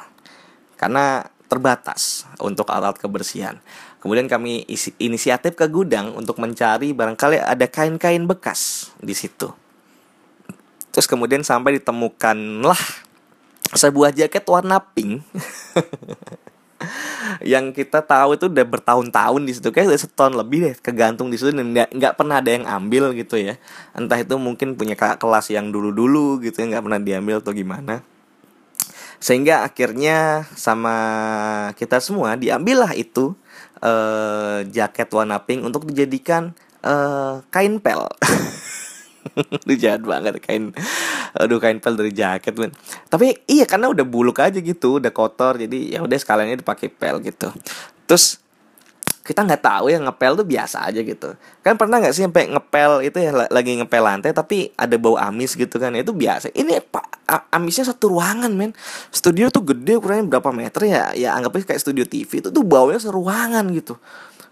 [0.74, 3.62] karena terbatas untuk alat kebersihan.
[4.02, 9.54] Kemudian kami isi, inisiatif ke gudang untuk mencari barangkali ada kain-kain bekas di situ.
[10.94, 12.78] Terus kemudian sampai ditemukanlah
[13.74, 15.26] sebuah jaket warna pink.
[17.42, 19.74] Yang kita tahu itu udah bertahun-tahun di situ.
[19.74, 23.40] Kayak udah setahun lebih deh kegantung di situ dan nggak pernah ada yang ambil gitu
[23.40, 23.58] ya.
[23.96, 28.04] Entah itu mungkin punya kakak kelas yang dulu-dulu gitu ya nggak pernah diambil atau gimana.
[29.18, 30.94] Sehingga akhirnya sama
[31.74, 33.32] kita semua diambillah itu
[33.80, 36.52] eh, jaket warna pink untuk dijadikan
[36.84, 38.04] eh, kain pel
[39.66, 40.70] Aduh jahat banget kain
[41.34, 42.70] Aduh kain pel dari jaket men.
[43.10, 47.18] Tapi iya karena udah buluk aja gitu Udah kotor jadi ya udah sekalian dipakai pel
[47.22, 47.50] gitu.
[48.06, 48.44] Terus
[49.24, 51.32] kita nggak tahu ya ngepel tuh biasa aja gitu.
[51.64, 55.56] Kan pernah nggak sih sampai ngepel itu ya lagi ngepel lantai tapi ada bau amis
[55.56, 56.52] gitu kan itu biasa.
[56.52, 58.76] Ini pak amisnya satu ruangan men.
[59.08, 63.00] Studio tuh gede ukurannya berapa meter ya ya anggapnya kayak studio TV itu tuh baunya
[63.00, 63.96] seruangan gitu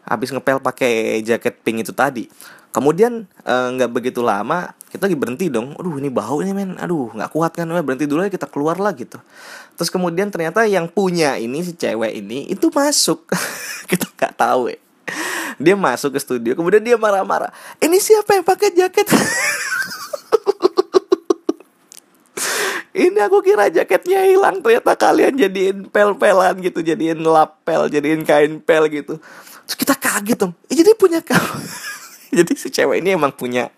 [0.07, 2.27] habis ngepel pakai jaket pink itu tadi.
[2.73, 5.77] Kemudian eh, nggak uh, begitu lama kita lagi berhenti dong.
[5.77, 6.81] Aduh ini bau ini men.
[6.81, 9.21] Aduh nggak kuat kan berhenti dulu ya kita keluar lah gitu.
[9.77, 13.29] Terus kemudian ternyata yang punya ini si cewek ini itu masuk.
[13.91, 14.79] Kita nggak tahu ya
[15.61, 19.07] dia masuk ke studio kemudian dia marah-marah ini siapa yang pakai jaket
[22.93, 28.85] ini aku kira jaketnya hilang ternyata kalian jadiin pel-pelan gitu jadiin lapel jadiin kain pel
[28.93, 29.17] gitu.
[29.65, 30.53] Terus kita kaget dong.
[30.69, 31.57] Eh, jadi punya kamu
[32.37, 33.73] jadi si cewek ini emang punya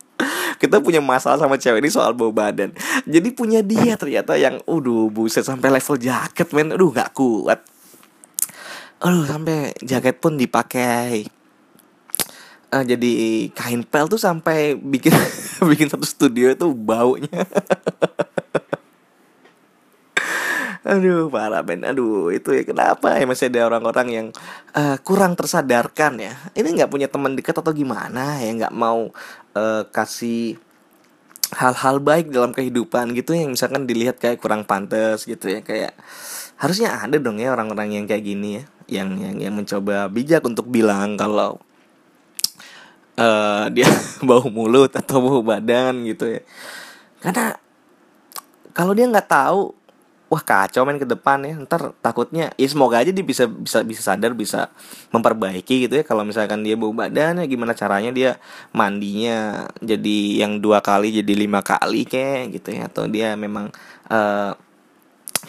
[0.59, 2.75] kita punya masalah sama cewek ini soal bau badan.
[3.07, 6.75] Jadi punya dia ternyata yang udah buset sampai level jaket men.
[6.75, 7.63] Aduh nggak kuat.
[9.03, 11.27] Aduh sampai jaket pun dipakai.
[12.75, 15.15] Uh, jadi kain pel tuh sampai bikin
[15.71, 17.47] bikin satu studio itu baunya
[20.85, 24.27] aduh parah men aduh itu ya kenapa ya masih ada orang-orang yang
[24.77, 26.37] uh, kurang tersadarkan ya?
[26.53, 28.53] Ini nggak punya teman dekat atau gimana ya?
[28.53, 29.09] Nggak mau
[29.57, 30.61] uh, kasih
[31.57, 35.65] hal-hal baik dalam kehidupan gitu yang misalkan dilihat kayak kurang pantas gitu ya?
[35.65, 35.97] Kayak
[36.61, 38.65] harusnya ada dong ya orang-orang yang kayak gini ya?
[39.01, 41.65] Yang yang yang mencoba bijak untuk bilang kalau
[43.17, 43.89] uh, dia
[44.29, 46.45] bau mulut atau bau badan gitu ya?
[47.25, 47.57] Karena
[48.77, 49.84] kalau dia nggak tahu
[50.35, 51.55] wah kacau main ke depan ya.
[51.63, 54.75] Ntar takutnya ya semoga aja dia bisa bisa bisa sadar bisa
[55.15, 56.03] memperbaiki gitu ya.
[56.03, 58.43] Kalau misalkan dia bau badan ya gimana caranya dia
[58.75, 62.91] mandinya jadi yang dua kali jadi lima kali kayak gitu ya.
[62.91, 63.71] Atau dia memang
[64.11, 64.59] uh,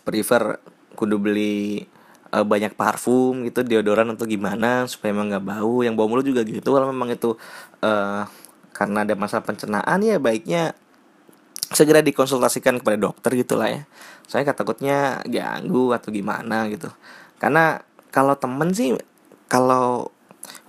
[0.05, 0.61] prefer
[0.93, 1.89] kudu beli
[2.29, 5.81] uh, banyak parfum gitu deodoran atau gimana supaya emang nggak bau.
[5.81, 7.33] Yang bau mulut juga gitu kalau memang itu
[7.81, 8.29] uh,
[8.75, 10.77] karena ada masalah pencernaan ya baiknya
[11.71, 13.83] segera dikonsultasikan kepada dokter gitulah ya.
[14.25, 16.89] Saya takutnya ganggu atau gimana gitu.
[17.41, 17.81] Karena
[18.13, 18.93] kalau temen sih
[19.49, 20.09] kalau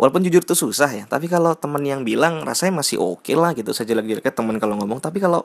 [0.01, 3.53] walaupun jujur tuh susah ya tapi kalau temen yang bilang rasanya masih oke okay lah
[3.53, 5.01] gitu saya jelek-jeleknya temen kalau ngomong.
[5.05, 5.45] Tapi kalau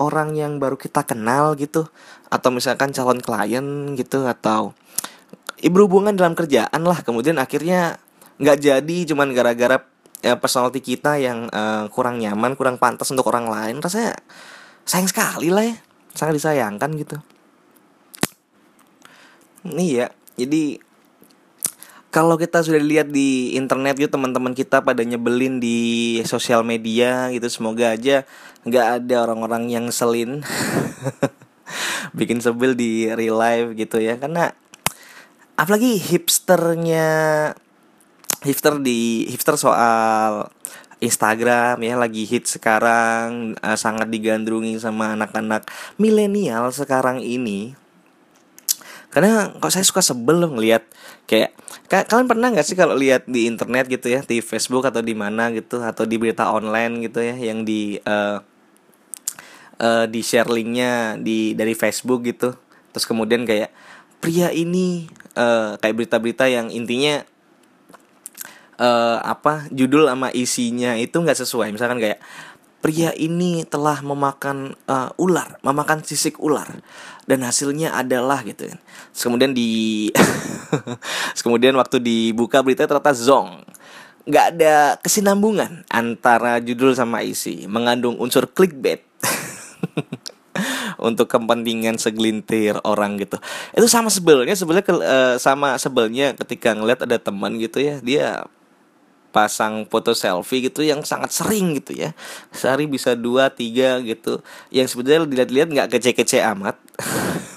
[0.00, 1.88] orang yang baru kita kenal gitu
[2.28, 4.76] atau misalkan calon klien gitu atau
[5.60, 7.96] ibu hubungan dalam kerjaan lah kemudian akhirnya
[8.36, 9.80] nggak jadi cuman gara-gara
[10.20, 14.12] ya, personality kita yang uh, kurang nyaman kurang pantas untuk orang lain rasanya
[14.86, 15.76] sayang sekali lah ya.
[16.16, 17.18] Sangat disayangkan gitu.
[19.66, 20.78] Iya, jadi
[22.14, 27.44] kalau kita sudah lihat di internet gitu teman-teman kita pada nyebelin di sosial media gitu
[27.52, 28.24] semoga aja
[28.64, 30.40] nggak ada orang-orang yang selin.
[32.18, 34.54] Bikin sebel di real life gitu ya karena
[35.58, 37.08] apalagi hipsternya
[38.46, 40.48] hipster di hipster soal
[40.96, 45.68] Instagram ya lagi hit sekarang uh, sangat digandrungi sama anak-anak
[46.00, 47.76] milenial sekarang ini.
[49.12, 50.84] Karena kok saya suka sebel ngelihat
[51.24, 51.56] kayak
[51.88, 55.48] kalian pernah nggak sih kalau lihat di internet gitu ya di Facebook atau di mana
[55.52, 58.40] gitu atau di berita online gitu ya yang di uh,
[59.80, 62.56] uh, di share linknya di dari Facebook gitu.
[62.92, 63.72] Terus kemudian kayak
[64.20, 67.24] pria ini uh, kayak berita-berita yang intinya
[68.78, 71.72] uh, apa judul sama isinya itu nggak sesuai.
[71.72, 72.20] Misalkan kayak
[72.86, 76.70] pria ini telah memakan uh, ular memakan sisik ular
[77.26, 78.78] dan hasilnya adalah gitu kan.
[79.10, 80.06] Kemudian di
[81.42, 83.66] kemudian waktu dibuka berita ternyata zong.
[84.26, 87.66] Nggak ada kesinambungan antara judul sama isi.
[87.66, 89.02] Mengandung unsur clickbait.
[90.96, 93.36] Untuk kepentingan segelintir orang gitu.
[93.76, 98.48] Itu sama sebelnya sebelnya uh, sama sebelnya ketika ngeliat ada teman gitu ya dia
[99.36, 102.16] pasang foto selfie gitu yang sangat sering gitu ya
[102.56, 104.40] sehari bisa dua tiga gitu
[104.72, 106.80] yang sebenarnya dilihat-lihat nggak kece-kece amat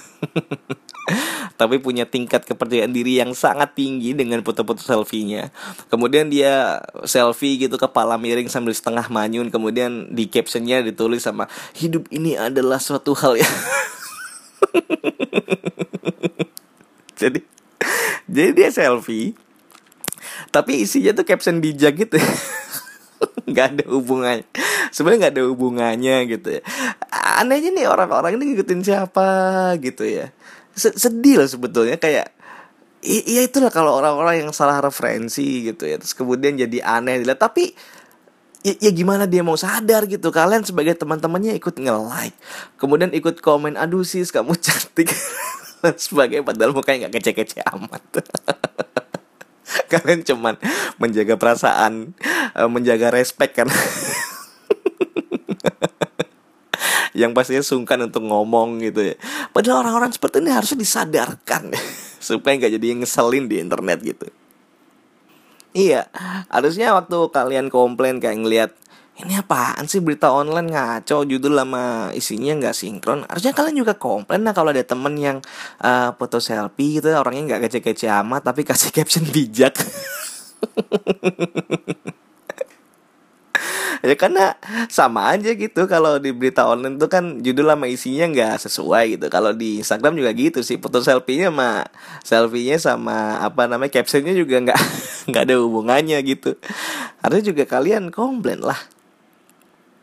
[1.59, 5.51] tapi punya tingkat kepercayaan diri yang sangat tinggi dengan foto-foto selfie-nya.
[5.91, 12.07] Kemudian dia selfie gitu kepala miring sambil setengah manyun, kemudian di captionnya ditulis sama hidup
[12.15, 13.43] ini adalah suatu hal ya.
[17.19, 17.43] jadi
[18.31, 19.35] jadi dia selfie
[20.49, 22.17] tapi isinya tuh caption bijak gitu.
[23.49, 24.47] Nggak ada hubungannya.
[24.89, 26.61] Sebenarnya nggak ada hubungannya gitu ya.
[27.11, 29.27] Anehnya nih orang-orang ini ngikutin siapa
[29.83, 30.31] gitu ya.
[30.73, 31.99] Sedih loh sebetulnya.
[31.99, 32.31] Kayak
[33.03, 35.99] iya itulah kalau orang-orang yang salah referensi gitu ya.
[35.99, 37.21] Terus kemudian jadi aneh.
[37.21, 37.75] Dilihat tapi
[38.63, 40.31] ya, ya gimana dia mau sadar gitu.
[40.31, 42.37] Kalian sebagai teman-temannya ikut nge-like.
[42.79, 45.11] Kemudian ikut komen aduh sis kamu cantik.
[46.01, 48.03] Sebagai padahal mukanya nggak kece-kece amat
[49.91, 50.55] kalian cuman
[50.97, 52.13] menjaga perasaan
[52.55, 53.69] eh, menjaga respect kan?
[57.19, 59.15] Yang pastinya sungkan untuk ngomong gitu ya.
[59.51, 61.73] Padahal orang-orang seperti ini harusnya disadarkan
[62.27, 64.27] supaya nggak jadi ngeselin di internet gitu.
[65.69, 66.09] Iya
[66.49, 68.71] harusnya waktu kalian komplain kayak ngelihat
[69.19, 71.27] ini apaan sih berita online ngaco?
[71.27, 73.27] Judul lama isinya nggak sinkron.
[73.27, 75.37] Harusnya kalian juga komplain lah kalau ada temen yang
[75.83, 79.75] uh, foto selfie gitu orangnya nggak kece-kece amat tapi kasih caption bijak.
[83.99, 84.55] Ya karena
[84.87, 85.83] sama aja gitu.
[85.91, 89.27] Kalau di berita online itu kan judul lama isinya nggak sesuai gitu.
[89.27, 90.79] Kalau di Instagram juga gitu sih.
[90.79, 91.83] Foto selfie-nya sama
[92.23, 94.79] selfie-nya sama apa namanya captionnya juga nggak
[95.35, 96.55] nggak ada hubungannya gitu.
[97.19, 98.79] Harusnya juga kalian komplain lah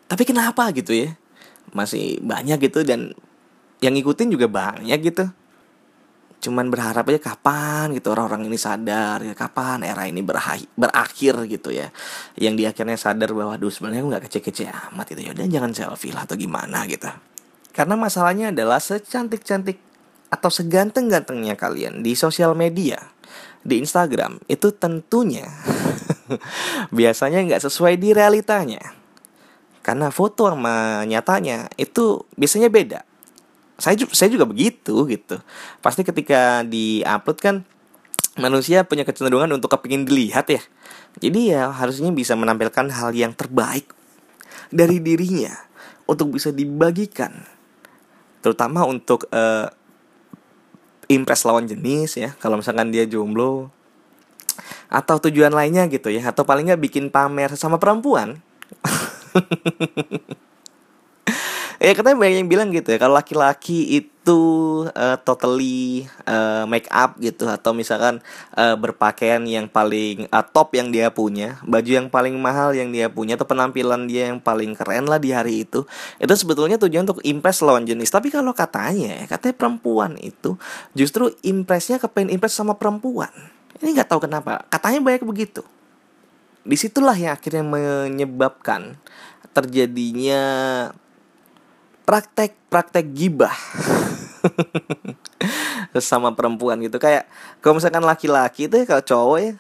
[0.06, 1.14] tapi kenapa gitu ya?
[1.74, 3.12] Masih banyak gitu dan
[3.82, 5.26] yang ngikutin juga banyak gitu.
[6.36, 11.90] Cuman berharap aja kapan gitu orang-orang ini sadar ya kapan era ini berakhir, gitu ya.
[12.38, 15.32] Yang di akhirnya sadar bahwa duh sebenarnya nggak kece-kece amat gitu ya.
[15.34, 17.10] Dan jangan selfie lah atau gimana gitu.
[17.74, 19.82] Karena masalahnya adalah secantik-cantik
[20.30, 22.98] atau seganteng-gantengnya kalian di sosial media
[23.66, 25.46] di Instagram itu tentunya
[26.98, 29.05] biasanya nggak sesuai di realitanya
[29.86, 33.06] karena foto sama nyatanya itu biasanya beda.
[33.78, 35.38] Saya saya juga begitu gitu.
[35.78, 37.56] Pasti ketika di upload kan
[38.34, 40.58] manusia punya kecenderungan untuk kepingin dilihat ya.
[41.22, 43.86] Jadi ya harusnya bisa menampilkan hal yang terbaik
[44.74, 45.54] dari dirinya
[46.10, 47.46] untuk bisa dibagikan.
[48.42, 49.70] Terutama untuk uh,
[51.06, 52.34] impress lawan jenis ya.
[52.42, 53.70] Kalau misalkan dia jomblo
[54.90, 56.26] atau tujuan lainnya gitu ya.
[56.26, 58.42] Atau paling nggak bikin pamer sama perempuan
[61.76, 64.40] ya katanya banyak yang bilang gitu ya kalau laki-laki itu
[64.96, 68.24] uh, totally uh, make up gitu atau misalkan
[68.56, 73.12] uh, berpakaian yang paling uh, top yang dia punya baju yang paling mahal yang dia
[73.12, 75.84] punya atau penampilan dia yang paling keren lah di hari itu
[76.16, 78.08] itu sebetulnya tujuan untuk impress lawan jenis.
[78.08, 80.56] Tapi kalau katanya katanya perempuan itu
[80.96, 83.30] justru impressnya kepengen impress sama perempuan.
[83.78, 84.64] Ini nggak tahu kenapa.
[84.72, 85.60] Katanya banyak begitu.
[86.66, 88.98] Di situlah yang akhirnya menyebabkan
[89.56, 90.42] terjadinya
[92.04, 93.56] praktek-praktek gibah
[95.98, 97.00] sama perempuan gitu.
[97.00, 97.24] Kayak
[97.64, 99.52] kalau misalkan laki-laki itu kalau cowok ya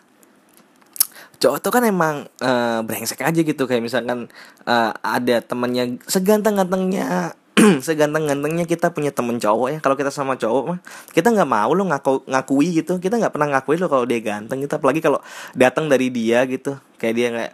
[1.36, 3.64] cowok tuh kan emang uh, brengsek aja gitu.
[3.64, 4.28] Kayak misalkan
[4.68, 7.36] uh, ada temennya seganteng-gantengnya
[7.88, 9.78] seganteng-gantengnya kita punya temen cowok ya.
[9.80, 10.78] Kalau kita sama cowok mah
[11.12, 13.00] kita nggak mau lo ngaku ngakui gitu.
[13.00, 14.76] Kita nggak pernah ngakui lo kalau dia ganteng gitu.
[14.76, 15.20] Apalagi kalau
[15.56, 16.76] datang dari dia gitu.
[17.00, 17.52] Kayak dia kayak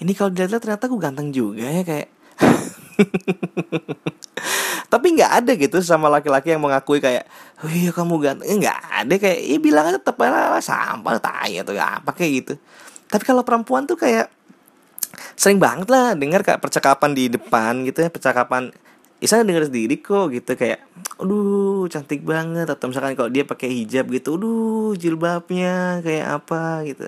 [0.00, 2.08] ini kalau dilihat ternyata aku ganteng juga ya kayak
[4.92, 7.28] tapi nggak ada gitu sama laki-laki yang mengakui kayak
[7.62, 8.46] oh iya kamu ganteng.
[8.48, 10.18] Eh, nggak ada kayak iya bilang tetap
[10.58, 12.54] sampah tai atau apa kayak gitu.
[13.06, 14.26] Tapi kalau perempuan tuh kayak
[15.38, 18.70] sering banget lah dengar kayak percakapan di depan gitu ya percakapan
[19.20, 20.80] Isa denger sendiri kok gitu kayak
[21.20, 27.04] aduh cantik banget atau misalkan kalau dia pakai hijab gitu aduh jilbabnya kayak apa gitu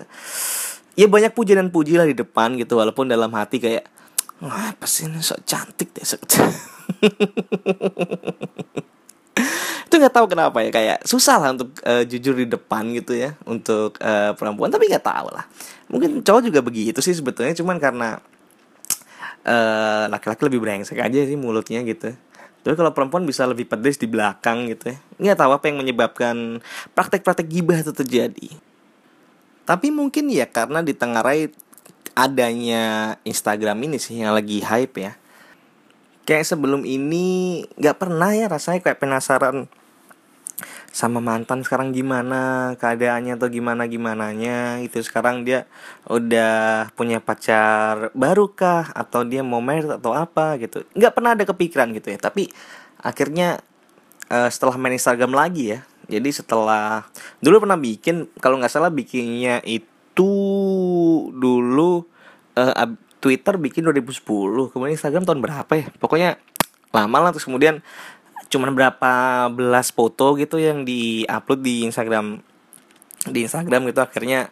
[0.97, 3.85] ya banyak puji dan puji lah di depan gitu walaupun dalam hati kayak
[4.43, 6.27] Wah, apa sih ini sok cantik deh sok
[9.87, 13.37] itu nggak tahu kenapa ya kayak susah lah untuk uh, jujur di depan gitu ya
[13.45, 15.45] untuk uh, perempuan tapi nggak tahu lah.
[15.93, 18.09] Mungkin cowok juga begitu sih sebetulnya cuman karena
[19.43, 22.17] laki laki-laki lebih brengsek aja sih mulutnya gitu.
[22.63, 24.99] Tapi kalau perempuan bisa lebih pedes di belakang gitu ya.
[25.21, 26.65] Nggak tahu apa yang menyebabkan
[26.97, 28.49] praktek-praktek gibah itu terjadi
[29.63, 31.51] tapi mungkin ya karena di ditengarai
[32.13, 35.13] adanya Instagram ini sih yang lagi hype ya.
[36.23, 39.67] Kayak sebelum ini nggak pernah ya rasanya kayak penasaran
[40.93, 45.65] sama mantan sekarang gimana keadaannya atau gimana gimananya itu sekarang dia
[46.05, 50.85] udah punya pacar baru kah atau dia mau married atau apa gitu.
[50.93, 52.19] Nggak pernah ada kepikiran gitu ya.
[52.21, 52.53] Tapi
[53.01, 53.65] akhirnya
[54.29, 55.81] uh, setelah main Instagram lagi ya
[56.11, 57.07] jadi setelah
[57.39, 60.33] dulu pernah bikin kalau nggak salah bikinnya itu
[61.33, 62.07] dulu
[62.59, 62.89] uh,
[63.23, 64.23] Twitter bikin 2010
[64.75, 65.87] kemudian Instagram tahun berapa ya?
[66.03, 66.43] Pokoknya
[66.91, 67.81] lama lah terus kemudian
[68.51, 69.13] cuman berapa
[69.55, 72.43] belas foto gitu yang diupload di Instagram.
[73.31, 74.51] Di Instagram gitu akhirnya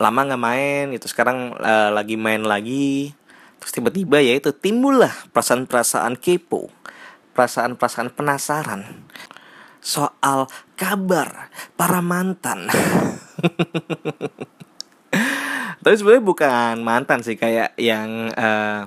[0.00, 3.12] lama nggak main itu sekarang uh, lagi main lagi.
[3.60, 6.72] Terus tiba-tiba ya itu timbullah perasaan-perasaan kepo
[7.36, 9.04] perasaan-perasaan penasaran
[9.84, 12.68] soal kabar para mantan.
[15.82, 18.86] Tapi sebenarnya bukan mantan sih kayak yang uh,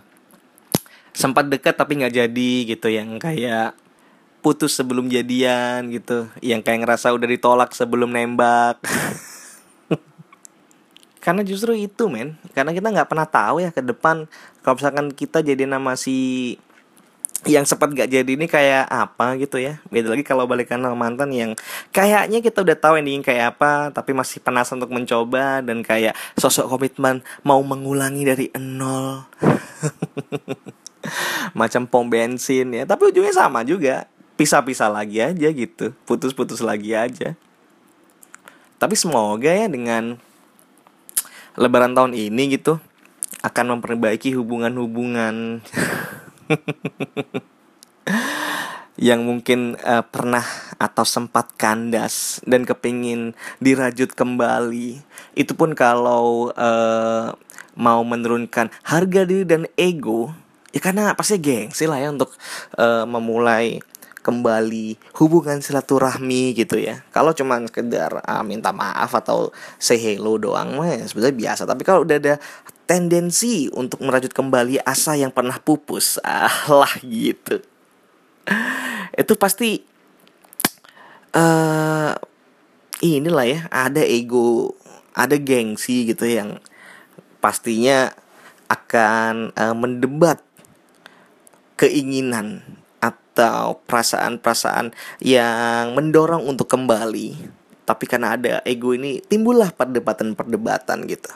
[1.16, 3.76] sempat dekat tapi nggak jadi gitu yang kayak
[4.40, 8.80] putus sebelum jadian gitu yang kayak ngerasa udah ditolak sebelum nembak.
[11.24, 12.40] Karena justru itu men.
[12.56, 14.28] Karena kita nggak pernah tahu ya ke depan
[14.64, 16.60] kalau misalkan kita jadi nama si
[17.48, 19.80] yang sempat gak jadi ini kayak apa gitu ya.
[19.88, 21.52] Beda lagi kalau balikan sama mantan yang
[21.96, 26.68] kayaknya kita udah tahu ending kayak apa tapi masih penasaran untuk mencoba dan kayak sosok
[26.68, 29.24] komitmen mau mengulangi dari nol.
[31.60, 32.84] Macam pom bensin ya.
[32.84, 34.10] Tapi ujungnya sama juga.
[34.36, 35.96] Pisah-pisah lagi aja gitu.
[36.04, 37.36] Putus-putus lagi aja.
[38.80, 40.16] Tapi semoga ya dengan
[41.60, 42.80] lebaran tahun ini gitu
[43.44, 45.64] akan memperbaiki hubungan-hubungan
[49.00, 50.44] yang mungkin uh, pernah
[50.76, 53.32] atau sempat kandas dan kepingin
[53.64, 55.00] dirajut kembali.
[55.40, 57.32] Itu pun kalau uh,
[57.80, 60.36] mau menurunkan harga diri dan ego
[60.70, 62.30] ya karena pasti gengsi lah ya untuk
[62.78, 63.82] uh, memulai
[64.20, 67.04] kembali hubungan silaturahmi gitu ya.
[67.16, 71.64] Kalau cuma sekedar uh, minta maaf atau say hello doang mah ya sebenarnya biasa.
[71.64, 72.36] Tapi kalau udah ada
[72.90, 77.62] tendensi untuk merajut kembali asa yang pernah pupus, ah lah gitu.
[79.14, 79.86] Itu pasti
[81.38, 82.12] uh,
[83.00, 84.74] inilah ya, ada ego,
[85.14, 86.58] ada gengsi gitu yang
[87.40, 88.10] pastinya
[88.70, 90.42] akan uh, mendebat
[91.80, 92.79] keinginan
[93.40, 94.92] atau perasaan-perasaan
[95.24, 97.56] yang mendorong untuk kembali
[97.88, 101.32] tapi karena ada ego ini timbullah perdebatan-perdebatan gitu.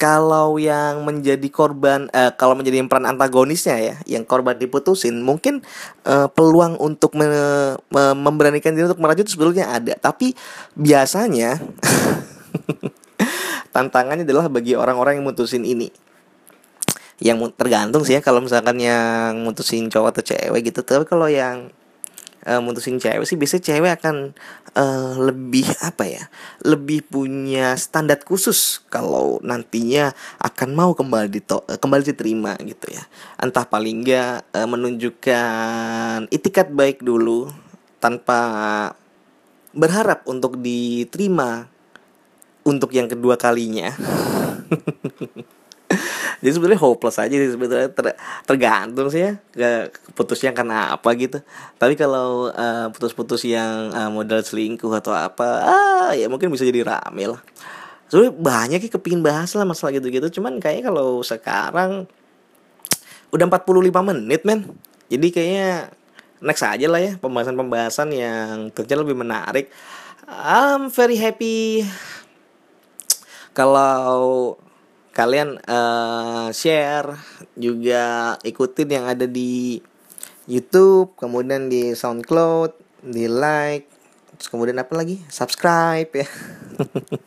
[0.00, 5.62] Kalau yang menjadi korban uh, kalau menjadi peran antagonisnya ya yang korban diputusin mungkin
[6.08, 7.28] uh, peluang untuk me,
[7.92, 9.94] me, memberanikan diri untuk merajut sebetulnya ada.
[9.94, 10.34] Tapi
[10.74, 11.60] biasanya
[13.76, 15.92] tantangannya adalah bagi orang-orang yang mutusin ini
[17.20, 20.80] yang tergantung sih ya kalau misalkan yang mutusin cowok atau cewek gitu.
[20.80, 21.68] Tapi kalau yang
[22.48, 24.16] uh, mutusin cewek sih biasanya cewek akan
[24.72, 26.24] uh, lebih apa ya
[26.64, 33.04] lebih punya standar khusus kalau nantinya akan mau kembali dito uh, kembali diterima gitu ya.
[33.36, 37.52] Entah paling enggak uh, menunjukkan itikat baik dulu
[38.00, 38.40] tanpa
[39.76, 41.68] berharap untuk diterima
[42.64, 43.94] untuk yang kedua kalinya
[46.40, 48.16] jadi sebenarnya hopeless aja sih sebetulnya ter,
[48.48, 51.44] tergantung sih ya ke putusnya karena apa gitu.
[51.76, 56.80] Tapi kalau uh, putus-putus yang uh, modal selingkuh atau apa ah ya mungkin bisa jadi
[56.80, 57.40] rame lah.
[58.08, 60.40] Sebenarnya banyak ya kepingin bahas lah masalah gitu-gitu.
[60.40, 62.08] Cuman kayaknya kalau sekarang
[63.36, 64.64] udah 45 menit men.
[65.12, 65.92] Jadi kayaknya
[66.40, 69.68] next aja lah ya pembahasan-pembahasan yang ternyata lebih menarik.
[70.24, 71.84] I'm very happy.
[73.52, 74.56] Kalau
[75.10, 77.18] kalian uh, share
[77.58, 79.82] juga ikutin yang ada di
[80.46, 83.86] YouTube kemudian di SoundCloud di like
[84.38, 85.20] terus kemudian apa lagi?
[85.28, 86.26] Subscribe ya.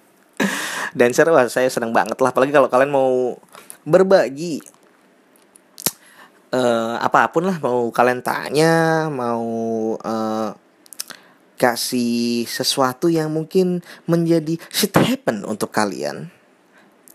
[0.97, 3.38] Dan share wah saya senang banget lah apalagi kalau kalian mau
[3.84, 4.63] berbagi
[6.53, 9.43] uh, apa pun lah mau kalian tanya mau
[9.97, 10.49] uh,
[11.57, 16.29] kasih sesuatu yang mungkin menjadi shit happen untuk kalian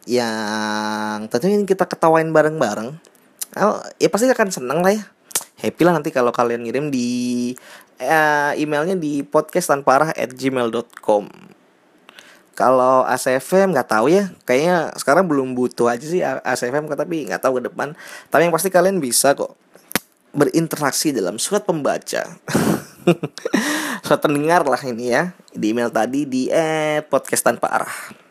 [0.08, 2.96] yang tentunya kita ketawain bareng-bareng.
[3.60, 5.04] Oh, ya pasti akan seneng lah ya.
[5.60, 7.52] Happy lah nanti kalau kalian ngirim di
[8.00, 11.28] uh, emailnya di podcast tanpa arah at gmail.com
[12.56, 14.34] kalau ACFM nggak tahu ya.
[14.42, 17.94] Kayaknya sekarang belum butuh aja sih ACFM tapi nggak tahu ke depan.
[18.32, 19.54] Tapi yang pasti kalian bisa kok
[20.34, 22.24] berinteraksi dalam surat pembaca.
[24.04, 26.52] Surat pendengar lah ini ya di email tadi di
[27.08, 28.27] podcast tanpa arah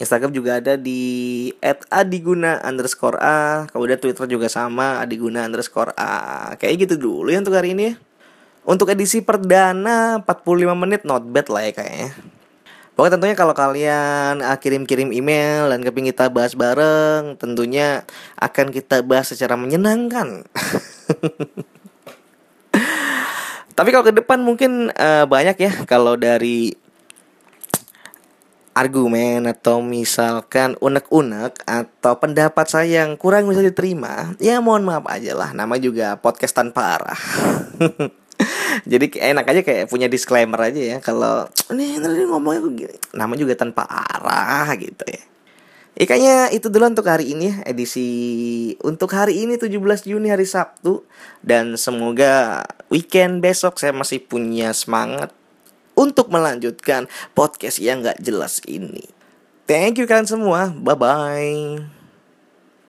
[0.00, 1.52] Instagram juga ada di
[1.92, 3.68] @adiguna underscore a.
[3.68, 6.56] Kemudian Twitter juga sama adiguna underscore a.
[6.56, 7.92] Kayak gitu dulu ya untuk hari ini.
[8.64, 12.16] Untuk edisi perdana 45 menit not bad lah ya kayaknya.
[12.96, 18.04] Pokoknya tentunya kalau kalian uh, kirim-kirim email dan keping kita bahas bareng Tentunya
[18.36, 20.44] akan kita bahas secara menyenangkan.
[23.76, 26.76] Tapi kalau ke depan mungkin uh, banyak ya Kalau dari
[28.80, 35.36] argumen atau misalkan unek-unek atau pendapat saya yang kurang bisa diterima, ya mohon maaf aja
[35.36, 35.52] lah.
[35.52, 37.20] Nama juga podcast tanpa arah.
[38.90, 42.96] Jadi enak aja kayak punya disclaimer aja ya kalau ini nanti ngomongnya gini.
[43.12, 45.22] Nama juga tanpa arah gitu ya.
[46.00, 48.08] Ya itu dulu untuk hari ini ya edisi
[48.80, 51.04] untuk hari ini 17 Juni hari Sabtu
[51.44, 55.28] dan semoga weekend besok saya masih punya semangat
[56.00, 57.04] untuk melanjutkan
[57.36, 59.04] podcast yang gak jelas ini.
[59.68, 60.72] Thank you kalian semua.
[60.72, 61.99] Bye bye.